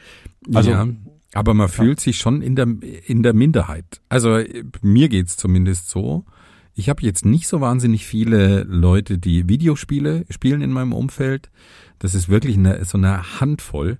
[0.54, 0.70] also.
[0.70, 0.86] Ja,
[1.34, 2.66] aber man fühlt sich schon in der,
[3.06, 4.02] in der Minderheit.
[4.08, 4.38] Also
[4.82, 6.26] mir geht's zumindest so.
[6.74, 11.50] Ich habe jetzt nicht so wahnsinnig viele Leute, die Videospiele spielen in meinem Umfeld.
[11.98, 13.98] Das ist wirklich eine, so eine Handvoll,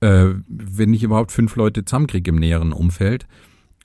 [0.00, 3.26] äh, wenn ich überhaupt fünf Leute zusammenkriege im näheren Umfeld.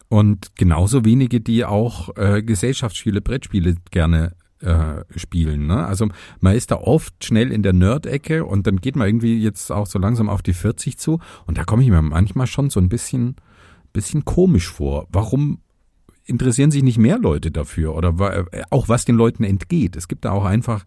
[0.10, 5.68] Und genauso wenige, die auch äh, Gesellschaftsspiele, Brettspiele gerne äh, spielen.
[5.68, 5.86] Ne?
[5.86, 6.08] Also
[6.40, 9.86] man ist da oft schnell in der Nerd-Ecke und dann geht man irgendwie jetzt auch
[9.86, 12.90] so langsam auf die 40 zu und da komme ich mir manchmal schon so ein
[12.90, 13.36] bisschen,
[13.94, 15.08] bisschen komisch vor.
[15.12, 15.60] Warum
[16.26, 19.96] interessieren sich nicht mehr Leute dafür oder äh, auch was den Leuten entgeht?
[19.96, 20.86] Es gibt da auch einfach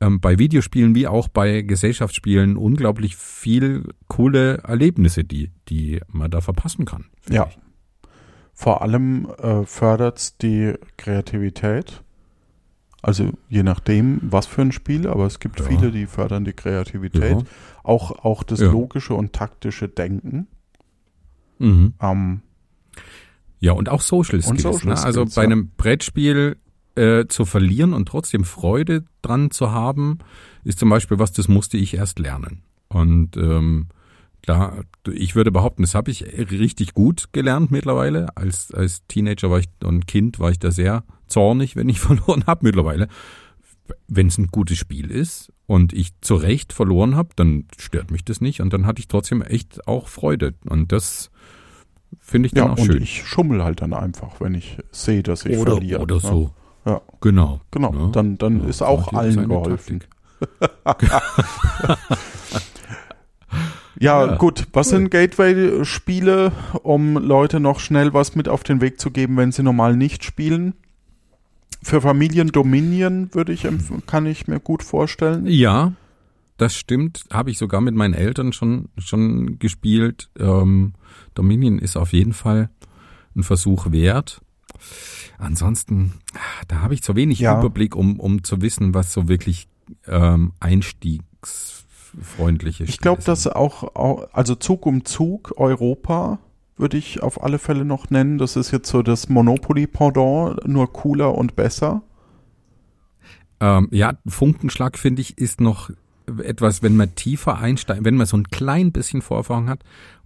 [0.00, 6.40] ähm, bei Videospielen wie auch bei Gesellschaftsspielen unglaublich viel coole Erlebnisse, die, die man da
[6.40, 7.06] verpassen kann.
[7.28, 7.48] Ja.
[7.48, 7.58] Ich.
[8.60, 12.02] Vor allem äh, fördert es die Kreativität.
[13.00, 15.64] Also je nachdem, was für ein Spiel, aber es gibt ja.
[15.64, 17.38] viele, die fördern die Kreativität.
[17.38, 17.46] Ja.
[17.82, 18.70] Auch, auch das ja.
[18.70, 20.46] logische und taktische Denken.
[21.58, 21.94] Mhm.
[22.02, 22.42] Ähm,
[23.60, 24.60] ja, und auch Social Skills.
[24.60, 25.02] Social ne?
[25.02, 26.58] Also bei einem Brettspiel
[26.96, 30.18] äh, zu verlieren und trotzdem Freude dran zu haben,
[30.64, 32.60] ist zum Beispiel was, das musste ich erst lernen.
[32.88, 33.86] Und ähm,
[34.42, 38.36] Klar, ich würde behaupten, das habe ich richtig gut gelernt mittlerweile.
[38.36, 42.44] Als, als Teenager war ich und Kind war ich da sehr zornig, wenn ich verloren
[42.46, 43.08] habe mittlerweile.
[44.06, 48.24] Wenn es ein gutes Spiel ist und ich zu Recht verloren habe, dann stört mich
[48.24, 50.54] das nicht und dann hatte ich trotzdem echt auch Freude.
[50.68, 51.30] Und das
[52.18, 52.96] finde ich dann ja, auch schön.
[52.96, 56.00] Und ich schummel halt dann einfach, wenn ich sehe, dass ich oder, verliere.
[56.00, 56.52] Oder so.
[56.86, 57.02] Ja.
[57.20, 57.60] Genau.
[57.70, 57.92] Genau.
[57.92, 58.06] Ja.
[58.08, 60.04] Dann, dann ja, ist auch allen geholfen.
[64.00, 64.66] Ja, ja, gut.
[64.72, 64.98] Was cool.
[64.98, 69.62] sind Gateway-Spiele, um Leute noch schnell was mit auf den Weg zu geben, wenn sie
[69.62, 70.72] normal nicht spielen?
[71.82, 73.68] Für Familien Dominion würde ich,
[74.06, 75.46] kann ich mir gut vorstellen.
[75.46, 75.92] Ja,
[76.56, 77.24] das stimmt.
[77.30, 80.30] Habe ich sogar mit meinen Eltern schon, schon gespielt.
[80.38, 80.94] Ähm,
[81.34, 82.70] Dominion ist auf jeden Fall
[83.36, 84.40] ein Versuch wert.
[85.38, 86.14] Ansonsten,
[86.68, 87.58] da habe ich zu wenig ja.
[87.58, 89.68] Überblick, um, um zu wissen, was so wirklich
[90.06, 91.79] ähm, Einstiegs
[92.22, 96.38] freundliche Ich glaube, dass auch, auch, also Zug um Zug Europa
[96.76, 98.38] würde ich auf alle Fälle noch nennen.
[98.38, 102.02] Das ist jetzt so das Monopoly-Pendant, nur cooler und besser.
[103.60, 105.90] Ähm, ja, Funkenschlag finde ich ist noch
[106.42, 109.82] etwas, wenn man tiefer einsteigt, wenn man so ein klein bisschen Vorerfahrung hat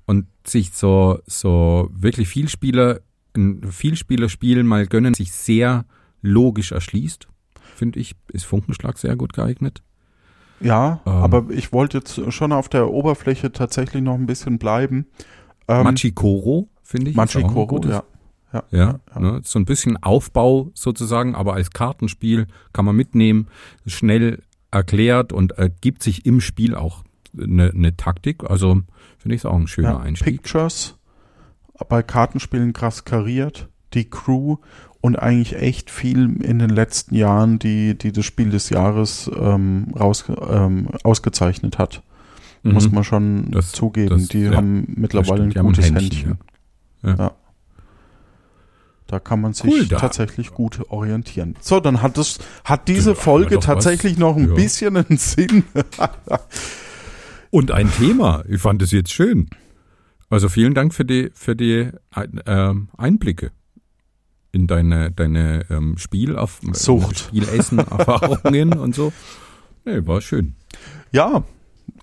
[0.07, 3.01] und sich so, so wirklich Vielspieler,
[3.35, 5.87] ein Vielspielerspiel mal gönnen, sich sehr
[6.23, 7.27] logisch erschließt,
[7.75, 9.83] finde ich, ist Funkenschlag sehr gut geeignet.
[10.65, 15.07] Ja, ähm, aber ich wollte jetzt schon auf der Oberfläche tatsächlich noch ein bisschen bleiben.
[15.69, 17.17] Ähm, Machikoro, finde ich.
[17.17, 18.03] Machikoro, ja.
[18.53, 19.21] Ja, ja, ja.
[19.21, 23.49] Ne, so ein bisschen Aufbau sozusagen, aber als Kartenspiel kann man mitnehmen,
[23.87, 27.03] schnell erklärt und ergibt sich im Spiel auch
[27.37, 28.45] eine, eine Taktik.
[28.49, 28.83] Also
[29.19, 30.43] finde ich es auch ein schöner ja, Einstieg.
[30.43, 30.97] Pictures,
[31.89, 34.57] bei Kartenspielen krass kariert, die Crew
[35.05, 39.89] und eigentlich echt viel in den letzten Jahren, die, die das Spiel des Jahres ähm,
[40.01, 42.03] raus, ähm, ausgezeichnet hat.
[42.63, 42.73] Mhm.
[42.73, 44.17] Muss man schon das, zugeben.
[44.17, 46.01] Das, die ja, haben mittlerweile ein gutes Händchen.
[46.01, 46.39] Händchen.
[47.03, 47.15] Ja.
[47.17, 47.33] ja.
[49.07, 51.55] Da kann man sich Cool, tatsächlich gut orientieren.
[51.61, 53.67] So, dann hat es, hat diese Ja, Folge doch was.
[53.67, 55.65] tatsächlich noch ein bisschen einen Sinn.
[57.51, 58.43] Und ein Thema.
[58.49, 59.51] Ich fand es jetzt schön.
[60.31, 61.91] Also vielen Dank für die, für die
[62.47, 63.53] ähm, Einblicke
[64.55, 67.19] in deine, deine ähm, Spiel auf Sucht.
[67.19, 69.13] Spielessen, Erfahrungen und so.
[69.85, 70.55] Nee, war schön.
[71.13, 71.43] ja,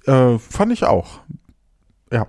[0.05, 1.21] äh, fand ich auch.
[2.11, 2.27] Ja.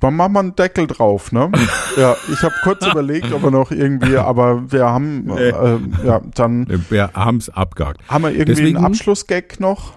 [0.00, 1.50] Dann machen wir einen Deckel drauf, ne?
[1.96, 6.20] ja, ich habe kurz überlegt, ob wir noch irgendwie, aber wir haben, äh, äh, ja,
[6.34, 8.00] dann Wir haben es abgehakt.
[8.08, 9.94] haben wir irgendwie Deswegen- einen Abschlussgag noch.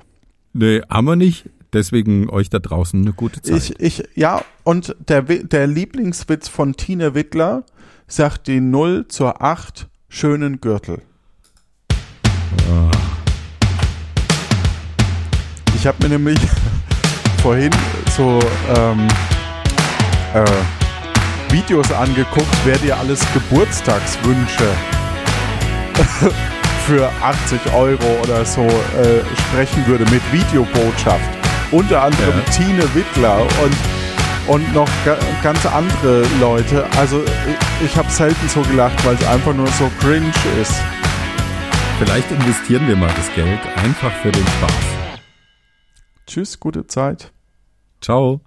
[0.53, 1.49] Nee, haben wir nicht.
[1.73, 3.75] Deswegen euch da draußen eine gute Zeit.
[3.77, 7.63] Ich, ich, ja, und der, der Lieblingswitz von Tine Wittler
[8.07, 11.01] sagt die 0 zur 8 schönen Gürtel.
[15.75, 16.39] Ich habe mir nämlich
[17.41, 17.71] vorhin
[18.15, 18.39] so
[18.75, 19.07] ähm,
[20.33, 20.45] äh,
[21.53, 24.69] Videos angeguckt, wer dir alles Geburtstagswünsche
[26.87, 31.46] für 80 Euro oder so äh, sprechen würde mit Videobotschaft.
[31.71, 32.51] Unter anderem Ja.
[32.51, 33.75] Tine Wittler und,
[34.47, 36.85] und noch ga, ganz andere Leute.
[36.97, 40.73] Also ich, ich habe selten so gelacht, weil es einfach nur so cringe ist.
[41.99, 44.71] Vielleicht investieren wir mal das Geld einfach für den Spaß.
[46.27, 47.31] Tschüss, gute Zeit.
[48.01, 48.41] Ciao.